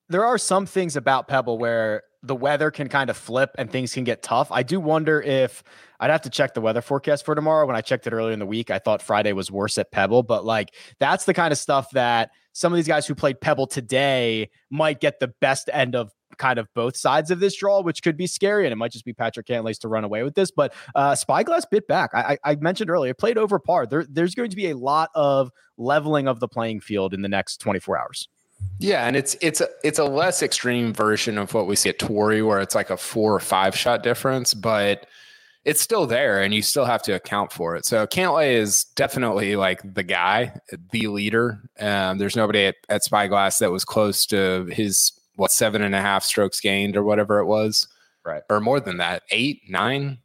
there 0.08 0.24
are 0.24 0.38
some 0.38 0.66
things 0.66 0.96
about 0.96 1.28
Pebble 1.28 1.58
where 1.58 2.02
the 2.22 2.34
weather 2.34 2.70
can 2.70 2.88
kind 2.88 3.10
of 3.10 3.16
flip 3.16 3.50
and 3.58 3.70
things 3.70 3.94
can 3.94 4.02
get 4.02 4.22
tough. 4.24 4.50
I 4.50 4.64
do 4.64 4.80
wonder 4.80 5.20
if 5.22 5.62
I'd 6.00 6.10
have 6.10 6.22
to 6.22 6.30
check 6.30 6.52
the 6.54 6.60
weather 6.60 6.80
forecast 6.80 7.24
for 7.24 7.34
tomorrow. 7.34 7.64
When 7.66 7.76
I 7.76 7.80
checked 7.80 8.06
it 8.08 8.12
earlier 8.12 8.32
in 8.32 8.40
the 8.40 8.46
week, 8.46 8.70
I 8.70 8.78
thought 8.80 9.02
Friday 9.02 9.32
was 9.32 9.52
worse 9.52 9.78
at 9.78 9.92
Pebble, 9.92 10.24
but 10.24 10.44
like 10.44 10.74
that's 10.98 11.26
the 11.26 11.34
kind 11.34 11.52
of 11.52 11.58
stuff 11.58 11.90
that 11.92 12.30
some 12.54 12.72
of 12.72 12.76
these 12.76 12.88
guys 12.88 13.06
who 13.06 13.14
played 13.14 13.40
Pebble 13.40 13.68
today 13.68 14.50
might 14.68 14.98
get 14.98 15.20
the 15.20 15.28
best 15.40 15.70
end 15.72 15.94
of 15.94 16.10
kind 16.38 16.58
of 16.58 16.68
both 16.74 16.96
sides 16.96 17.30
of 17.30 17.40
this 17.40 17.56
draw, 17.56 17.82
which 17.82 18.02
could 18.02 18.16
be 18.16 18.26
scary. 18.26 18.64
And 18.64 18.72
it 18.72 18.76
might 18.76 18.92
just 18.92 19.04
be 19.04 19.12
Patrick 19.12 19.46
Cantlay's 19.46 19.78
to 19.80 19.88
run 19.88 20.04
away 20.04 20.22
with 20.22 20.34
this. 20.34 20.50
But 20.50 20.74
uh, 20.94 21.14
Spyglass 21.14 21.66
bit 21.70 21.86
back. 21.86 22.10
I, 22.14 22.38
I 22.44 22.54
mentioned 22.56 22.90
earlier, 22.90 23.14
played 23.14 23.38
over 23.38 23.58
par. 23.58 23.86
There, 23.86 24.06
there's 24.08 24.34
going 24.34 24.50
to 24.50 24.56
be 24.56 24.70
a 24.70 24.76
lot 24.76 25.10
of 25.14 25.50
leveling 25.76 26.28
of 26.28 26.40
the 26.40 26.48
playing 26.48 26.80
field 26.80 27.14
in 27.14 27.22
the 27.22 27.28
next 27.28 27.58
24 27.58 27.98
hours. 27.98 28.28
Yeah, 28.78 29.06
and 29.06 29.16
it's 29.16 29.36
it's 29.40 29.60
a 29.60 29.68
it's 29.84 30.00
a 30.00 30.04
less 30.04 30.42
extreme 30.42 30.92
version 30.92 31.38
of 31.38 31.54
what 31.54 31.68
we 31.68 31.76
see 31.76 31.90
at 31.90 31.98
Torrey, 31.98 32.42
where 32.42 32.58
it's 32.60 32.74
like 32.74 32.90
a 32.90 32.96
four 32.96 33.34
or 33.34 33.40
five 33.40 33.76
shot 33.76 34.02
difference, 34.02 34.52
but 34.52 35.06
it's 35.64 35.80
still 35.80 36.06
there, 36.06 36.42
and 36.42 36.54
you 36.54 36.62
still 36.62 36.84
have 36.84 37.02
to 37.02 37.12
account 37.12 37.52
for 37.52 37.76
it. 37.76 37.84
So 37.84 38.06
Cantlay 38.06 38.54
is 38.54 38.84
definitely 38.96 39.56
like 39.56 39.80
the 39.94 40.02
guy, 40.02 40.54
the 40.92 41.08
leader. 41.08 41.60
Um, 41.78 42.18
there's 42.18 42.36
nobody 42.36 42.66
at, 42.66 42.76
at 42.88 43.04
Spyglass 43.04 43.58
that 43.58 43.70
was 43.70 43.84
close 43.84 44.24
to 44.26 44.66
his 44.70 45.12
what 45.38 45.52
seven 45.52 45.82
and 45.82 45.94
a 45.94 46.00
half 46.00 46.22
strokes 46.22 46.60
gained 46.60 46.96
or 46.96 47.02
whatever 47.02 47.38
it 47.38 47.46
was, 47.46 47.88
Right. 48.28 48.42
Or 48.50 48.60
more 48.60 48.78
than 48.78 48.98
that, 48.98 49.22
eight, 49.30 49.62
nine. 49.68 50.18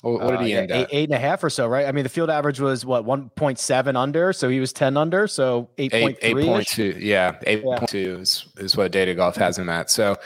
What, 0.00 0.20
what 0.20 0.30
did 0.38 0.46
he 0.46 0.56
uh, 0.56 0.62
end 0.62 0.70
yeah, 0.70 0.76
eight, 0.80 0.88
eight 0.90 1.08
and 1.08 1.14
a 1.14 1.20
half 1.20 1.44
or 1.44 1.50
so, 1.50 1.68
right? 1.68 1.86
I 1.86 1.92
mean, 1.92 2.02
the 2.02 2.08
field 2.08 2.30
average 2.30 2.58
was 2.58 2.84
what 2.84 3.04
one 3.04 3.30
point 3.36 3.60
seven 3.60 3.94
under, 3.94 4.32
so 4.32 4.48
he 4.48 4.58
was 4.58 4.72
ten 4.72 4.96
under, 4.96 5.28
so 5.28 5.70
eight 5.78 5.92
point 5.92 6.18
Eight 6.20 6.34
point 6.34 6.66
two. 6.66 6.96
Yeah, 6.98 7.36
eight 7.46 7.62
point 7.62 7.88
two 7.88 8.18
is 8.20 8.46
is 8.56 8.76
what 8.76 8.90
Data 8.90 9.14
Golf 9.14 9.36
has 9.36 9.58
him 9.58 9.68
at. 9.68 9.90
So. 9.90 10.16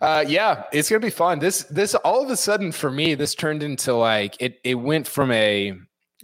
Uh, 0.00 0.24
yeah, 0.26 0.64
it's 0.72 0.90
gonna 0.90 0.98
be 0.98 1.10
fun. 1.10 1.38
This 1.38 1.62
this 1.70 1.94
all 1.94 2.24
of 2.24 2.28
a 2.28 2.36
sudden 2.36 2.72
for 2.72 2.90
me, 2.90 3.14
this 3.14 3.36
turned 3.36 3.62
into 3.62 3.94
like 3.94 4.34
it. 4.40 4.58
It 4.64 4.74
went 4.74 5.06
from 5.06 5.30
a 5.30 5.74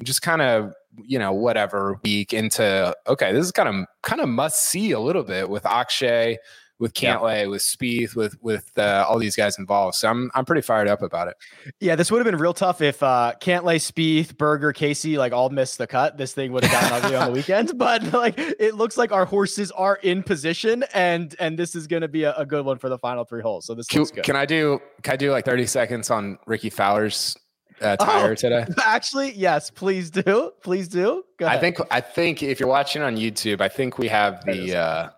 just 0.02 0.20
kind 0.20 0.42
of 0.42 0.72
you 1.04 1.16
know 1.16 1.32
whatever 1.32 2.00
week 2.02 2.32
into 2.32 2.92
okay, 3.06 3.32
this 3.32 3.46
is 3.46 3.52
kind 3.52 3.68
of 3.68 3.86
kind 4.02 4.20
of 4.20 4.28
must 4.28 4.64
see 4.64 4.90
a 4.90 4.98
little 4.98 5.22
bit 5.22 5.48
with 5.48 5.64
Akshay, 5.64 6.38
with 6.80 7.00
Yeah. 7.02 7.16
Cantlay, 7.16 7.50
with 7.50 7.62
Spieth, 7.62 8.14
with 8.14 8.40
with 8.42 8.70
uh, 8.78 9.04
all 9.08 9.18
these 9.18 9.34
guys 9.34 9.58
involved. 9.58 9.96
So 9.96 10.08
I'm 10.08 10.30
I'm 10.34 10.44
pretty 10.44 10.62
fired 10.62 10.86
up 10.88 11.02
about 11.02 11.28
it. 11.28 11.36
Yeah, 11.80 11.96
this 11.96 12.10
would 12.10 12.18
have 12.18 12.24
been 12.24 12.40
real 12.40 12.54
tough 12.54 12.80
if 12.80 13.02
uh 13.02 13.32
Cantlay, 13.40 13.76
Spieth, 13.76 14.36
Berger, 14.38 14.72
Casey 14.72 15.18
like 15.18 15.32
all 15.32 15.50
missed 15.50 15.78
the 15.78 15.86
cut. 15.86 16.16
This 16.16 16.32
thing 16.32 16.52
would 16.52 16.64
have 16.64 16.72
gotten 16.72 17.04
ugly 17.04 17.16
on 17.16 17.26
the 17.28 17.32
weekend. 17.32 17.72
But 17.78 18.12
like 18.12 18.34
it 18.38 18.74
looks 18.76 18.96
like 18.96 19.10
our 19.12 19.24
horses 19.24 19.70
are 19.72 19.96
in 20.02 20.22
position 20.22 20.84
and 20.94 21.34
and 21.40 21.58
this 21.58 21.74
is 21.74 21.86
gonna 21.86 22.08
be 22.08 22.22
a, 22.24 22.34
a 22.36 22.46
good 22.46 22.64
one 22.64 22.78
for 22.78 22.88
the 22.88 22.98
final 22.98 23.24
three 23.24 23.42
holes. 23.42 23.66
So 23.66 23.74
this 23.74 23.86
Can, 23.86 24.00
looks 24.00 24.10
good. 24.12 24.24
can 24.24 24.36
I 24.36 24.46
do 24.46 24.80
can 25.02 25.14
I 25.14 25.16
do 25.16 25.30
like 25.32 25.44
30 25.44 25.66
seconds 25.66 26.10
on 26.10 26.38
Rickie 26.46 26.70
Fowler's 26.70 27.36
uh, 27.80 27.96
Oh. 28.00 28.04
tire 28.04 28.34
today? 28.34 28.66
Actually, 28.84 29.32
yes, 29.34 29.70
please 29.70 30.10
do. 30.10 30.52
Please 30.62 30.88
do. 30.88 31.22
Go 31.38 31.46
I 31.46 31.58
think 31.58 31.78
I 31.90 32.00
think 32.00 32.42
if 32.42 32.58
you're 32.60 32.68
watching 32.68 33.02
on 33.02 33.16
YouTube, 33.16 33.60
I 33.60 33.68
think 33.68 33.98
we 33.98 34.08
have 34.08 34.44
There 34.44 34.54
it 34.54 34.60
is. 34.60 34.70
the 34.70 34.76
uh 34.78 35.08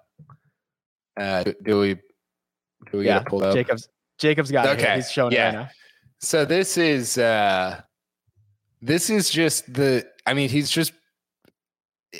uh 1.21 1.45
do- 1.45 1.79
we 1.79 1.95
do 2.91 2.99
we 2.99 3.07
yeah, 3.07 3.19
get 3.19 3.23
it 3.23 3.29
pulled 3.29 3.43
up? 3.43 3.55
Jacobs 3.55 3.89
Jacobs 4.19 4.51
got 4.51 4.67
it. 4.67 4.81
Okay, 4.81 4.97
He's 4.97 5.11
showing 5.11 5.33
yeah. 5.33 5.41
it 5.41 5.45
right 5.47 5.63
now. 5.65 5.69
So 6.21 6.45
this 6.45 6.77
is 6.77 7.19
uh 7.19 7.81
this 8.81 9.11
is 9.11 9.31
just 9.31 9.73
the 9.73 10.07
I 10.27 10.35
mean 10.35 10.49
he's 10.49 10.71
just 10.71 10.93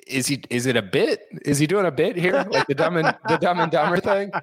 is 0.07 0.27
he 0.27 0.43
is 0.51 0.67
it 0.67 0.77
a 0.77 0.83
bit? 0.83 1.23
Is 1.45 1.59
he 1.59 1.67
doing 1.67 1.87
a 1.87 1.91
bit 1.91 2.17
here? 2.17 2.47
Like 2.51 2.67
the 2.67 2.75
dumb 2.75 2.97
and 2.97 3.17
the 3.29 3.39
dumb 3.39 3.61
and 3.61 3.73
dumber 3.73 3.99
thing? 4.01 4.31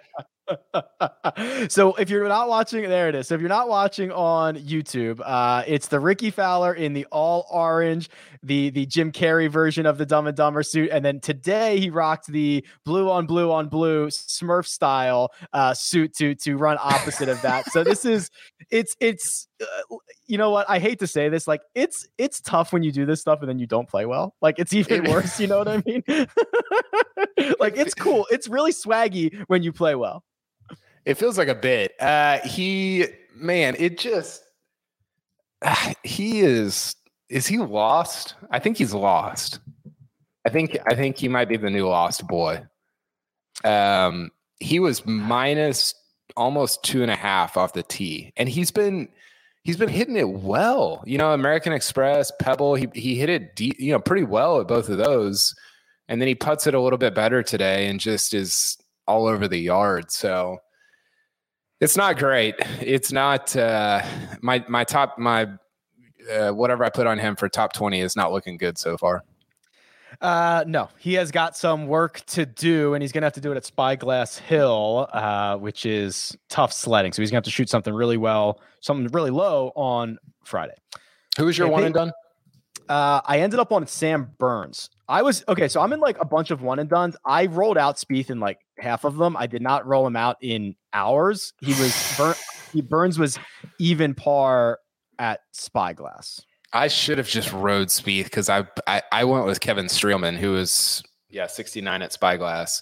so 1.69 1.93
if 1.95 2.09
you're 2.09 2.27
not 2.27 2.47
watching, 2.47 2.83
there 2.83 3.09
it 3.09 3.15
is. 3.15 3.27
So 3.27 3.35
if 3.35 3.41
you're 3.41 3.49
not 3.49 3.69
watching 3.69 4.11
on 4.11 4.55
YouTube, 4.57 5.21
uh, 5.23 5.63
it's 5.67 5.87
the 5.87 5.99
Rickie 5.99 6.31
Fowler 6.31 6.73
in 6.73 6.93
the 6.93 7.05
all 7.11 7.45
orange, 7.51 8.09
the 8.43 8.69
the 8.69 8.85
Jim 8.85 9.11
Carrey 9.11 9.49
version 9.49 9.85
of 9.85 9.97
the 9.97 10.05
Dumb 10.05 10.27
and 10.27 10.35
Dumber 10.35 10.63
suit, 10.63 10.89
and 10.91 11.03
then 11.03 11.19
today 11.19 11.79
he 11.79 11.89
rocked 11.89 12.27
the 12.27 12.65
blue 12.85 13.09
on 13.09 13.25
blue 13.25 13.51
on 13.51 13.67
blue 13.67 14.07
Smurf 14.07 14.67
style 14.67 15.31
uh, 15.53 15.73
suit 15.73 16.13
to 16.15 16.35
to 16.35 16.57
run 16.57 16.77
opposite 16.79 17.29
of 17.29 17.41
that. 17.41 17.71
So 17.71 17.83
this 17.83 18.05
is 18.05 18.29
it's 18.69 18.95
it's 18.99 19.47
uh, 19.61 19.95
you 20.25 20.37
know 20.37 20.51
what 20.51 20.69
I 20.69 20.79
hate 20.79 20.99
to 20.99 21.07
say 21.07 21.29
this, 21.29 21.47
like 21.47 21.61
it's 21.75 22.07
it's 22.17 22.41
tough 22.41 22.73
when 22.73 22.83
you 22.83 22.91
do 22.91 23.05
this 23.05 23.21
stuff 23.21 23.39
and 23.41 23.49
then 23.49 23.59
you 23.59 23.67
don't 23.67 23.87
play 23.87 24.05
well. 24.05 24.35
Like 24.41 24.59
it's 24.59 24.73
even 24.73 25.09
worse. 25.09 25.39
You 25.39 25.47
know 25.47 25.59
what 25.59 25.67
I 25.67 25.83
mean? 25.85 26.03
like 27.59 27.77
it's 27.77 27.93
cool. 27.93 28.27
It's 28.31 28.47
really 28.47 28.71
swaggy 28.71 29.43
when 29.47 29.63
you 29.63 29.71
play 29.71 29.95
well. 29.95 30.23
It 31.07 31.17
feels 31.17 31.37
like 31.37 31.47
a 31.47 31.55
bit. 31.55 31.93
Uh 32.01 32.39
he 32.45 33.05
man, 33.33 33.77
it 33.79 33.97
just 33.97 34.43
he 36.03 36.41
is 36.41 36.95
is 37.29 37.47
he 37.47 37.59
lost? 37.59 38.35
I 38.51 38.59
think 38.59 38.77
he's 38.77 38.93
lost. 38.93 39.59
I 40.45 40.49
think 40.49 40.77
I 40.85 40.95
think 40.95 41.17
he 41.17 41.29
might 41.29 41.47
be 41.47 41.55
the 41.55 41.69
new 41.69 41.87
lost 41.87 42.27
boy. 42.27 42.61
Um 43.63 44.31
he 44.59 44.81
was 44.81 45.05
minus 45.05 45.95
almost 46.35 46.83
two 46.83 47.01
and 47.03 47.11
a 47.11 47.15
half 47.15 47.55
off 47.55 47.71
the 47.71 47.83
tee. 47.83 48.33
And 48.35 48.49
he's 48.49 48.71
been 48.71 49.07
he's 49.63 49.77
been 49.77 49.87
hitting 49.87 50.17
it 50.17 50.29
well. 50.29 51.03
You 51.05 51.17
know, 51.17 51.31
American 51.31 51.71
Express, 51.71 52.33
Pebble, 52.41 52.75
he 52.75 52.89
he 52.93 53.15
hit 53.15 53.29
it 53.29 53.55
deep, 53.55 53.79
you 53.79 53.93
know, 53.93 53.99
pretty 53.99 54.23
well 54.23 54.59
at 54.59 54.67
both 54.67 54.89
of 54.89 54.97
those. 54.97 55.55
And 56.09 56.19
then 56.19 56.27
he 56.27 56.35
puts 56.35 56.67
it 56.67 56.73
a 56.73 56.81
little 56.81 56.99
bit 56.99 57.15
better 57.15 57.43
today 57.43 57.87
and 57.87 57.97
just 57.97 58.33
is 58.33 58.77
all 59.07 59.25
over 59.25 59.47
the 59.47 59.57
yard. 59.59 60.11
So 60.11 60.57
it's 61.79 61.97
not 61.97 62.17
great. 62.17 62.55
It's 62.81 63.11
not 63.11 63.55
uh, 63.55 64.01
my 64.41 64.63
my 64.67 64.83
top 64.83 65.17
my 65.17 65.47
uh, 66.31 66.51
whatever 66.51 66.83
I 66.83 66.89
put 66.89 67.07
on 67.07 67.17
him 67.19 67.35
for 67.35 67.47
top 67.49 67.73
twenty 67.73 68.01
is 68.01 68.15
not 68.15 68.31
looking 68.31 68.57
good 68.57 68.77
so 68.77 68.97
far. 68.97 69.23
Uh, 70.21 70.63
no, 70.65 70.89
he 70.97 71.13
has 71.13 71.31
got 71.31 71.55
some 71.55 71.85
work 71.85 72.21
to 72.27 72.45
do, 72.45 72.93
and 72.93 73.03
he's 73.03 73.11
gonna 73.11 73.25
have 73.25 73.33
to 73.33 73.41
do 73.41 73.51
it 73.51 73.57
at 73.57 73.65
Spyglass 73.65 74.37
Hill, 74.37 75.07
uh, 75.13 75.57
which 75.57 75.85
is 75.85 76.35
tough 76.49 76.73
sledding. 76.73 77.13
So 77.13 77.21
he's 77.21 77.29
gonna 77.29 77.37
have 77.37 77.43
to 77.43 77.51
shoot 77.51 77.69
something 77.69 77.93
really 77.93 78.17
well, 78.17 78.59
something 78.79 79.07
really 79.11 79.31
low 79.31 79.71
on 79.75 80.17
Friday. 80.43 80.75
Who 81.37 81.47
is 81.47 81.57
your 81.57 81.67
one 81.67 81.81
they- 81.81 81.85
and 81.87 81.95
done? 81.95 82.11
Uh, 82.89 83.19
I 83.25 83.39
ended 83.41 83.59
up 83.59 83.73
on 83.73 83.85
Sam 83.85 84.31
Burns. 84.39 84.89
I 85.09 85.21
was 85.21 85.43
okay, 85.47 85.67
so 85.67 85.81
I'm 85.81 85.93
in 85.93 85.99
like 85.99 86.19
a 86.19 86.25
bunch 86.25 86.51
of 86.51 86.61
one 86.61 86.79
and 86.79 86.89
dones. 86.89 87.15
I 87.25 87.45
rolled 87.45 87.77
out 87.77 87.95
Spieth 87.97 88.29
in 88.29 88.39
like 88.39 88.59
half 88.77 89.05
of 89.05 89.17
them. 89.17 89.37
I 89.37 89.47
did 89.47 89.61
not 89.61 89.85
roll 89.87 90.05
him 90.05 90.15
out 90.17 90.37
in 90.41 90.75
hours. 90.93 91.53
He 91.61 91.71
was 91.71 92.13
burn. 92.17 92.35
He 92.73 92.81
Burns 92.81 93.17
was 93.17 93.39
even 93.79 94.13
par 94.13 94.79
at 95.17 95.39
Spyglass. 95.53 96.41
I 96.73 96.89
should 96.89 97.17
have 97.17 97.29
just 97.29 97.53
rode 97.53 97.87
Spieth 97.87 98.25
because 98.25 98.49
I, 98.49 98.67
I 98.85 99.01
I 99.11 99.23
went 99.23 99.45
with 99.45 99.61
Kevin 99.61 99.85
Streelman 99.85 100.35
who 100.35 100.51
was 100.51 101.01
yeah 101.29 101.47
sixty 101.47 101.79
nine 101.79 102.01
at 102.01 102.11
Spyglass, 102.11 102.81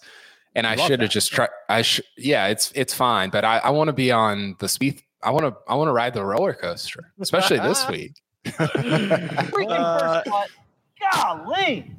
and 0.55 0.65
I 0.65 0.73
Love 0.73 0.87
should 0.87 1.01
have 1.01 1.11
just 1.11 1.31
tried. 1.31 1.49
I 1.69 1.83
should 1.83 2.05
yeah 2.17 2.47
it's 2.47 2.71
it's 2.73 2.93
fine, 2.95 3.29
but 3.29 3.45
I 3.45 3.59
I 3.59 3.69
want 3.69 3.89
to 3.89 3.93
be 3.93 4.11
on 4.11 4.55
the 4.59 4.65
Spieth. 4.65 5.03
I 5.21 5.29
want 5.29 5.45
to 5.45 5.55
I 5.67 5.75
want 5.75 5.89
to 5.89 5.93
ride 5.93 6.15
the 6.15 6.25
roller 6.25 6.53
coaster, 6.55 7.13
especially 7.19 7.59
this 7.59 7.87
week. 7.89 8.13
Freaking 8.45 9.69
Uh, 9.69 10.23
first 10.23 10.31
cut. 10.31 10.49
Golly. 11.13 11.91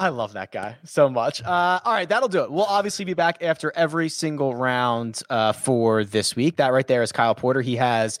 I 0.00 0.08
love 0.08 0.32
that 0.32 0.50
guy 0.50 0.76
so 0.82 1.10
much. 1.10 1.42
Uh, 1.42 1.78
all 1.84 1.92
right, 1.92 2.08
that'll 2.08 2.30
do 2.30 2.42
it. 2.42 2.50
We'll 2.50 2.64
obviously 2.64 3.04
be 3.04 3.12
back 3.12 3.42
after 3.42 3.70
every 3.76 4.08
single 4.08 4.56
round 4.56 5.22
uh, 5.28 5.52
for 5.52 6.04
this 6.04 6.34
week. 6.34 6.56
That 6.56 6.72
right 6.72 6.86
there 6.86 7.02
is 7.02 7.12
Kyle 7.12 7.34
Porter. 7.34 7.60
He 7.60 7.76
has 7.76 8.18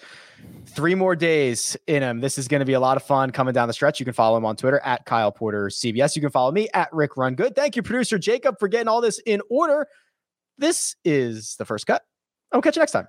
three 0.66 0.94
more 0.94 1.16
days 1.16 1.78
in 1.86 2.02
him. 2.02 2.20
This 2.20 2.36
is 2.36 2.48
going 2.48 2.58
to 2.58 2.66
be 2.66 2.74
a 2.74 2.80
lot 2.80 2.98
of 2.98 3.02
fun 3.02 3.30
coming 3.30 3.54
down 3.54 3.66
the 3.66 3.72
stretch. 3.72 3.98
You 3.98 4.04
can 4.04 4.12
follow 4.12 4.36
him 4.36 4.44
on 4.44 4.56
Twitter 4.56 4.78
at 4.84 5.06
Kyle 5.06 5.32
Porter 5.32 5.68
CBS. 5.68 6.16
You 6.16 6.20
can 6.20 6.30
follow 6.30 6.52
me 6.52 6.68
at 6.74 6.92
Rick 6.92 7.16
Run 7.16 7.34
Good. 7.34 7.56
Thank 7.56 7.76
you, 7.76 7.82
producer 7.82 8.18
Jacob, 8.18 8.58
for 8.58 8.68
getting 8.68 8.88
all 8.88 9.00
this 9.00 9.18
in 9.24 9.40
order. 9.48 9.86
This 10.58 10.96
is 11.02 11.56
the 11.56 11.64
first 11.64 11.86
cut. 11.86 12.02
I'll 12.52 12.60
catch 12.60 12.76
you 12.76 12.80
next 12.80 12.92
time. 12.92 13.08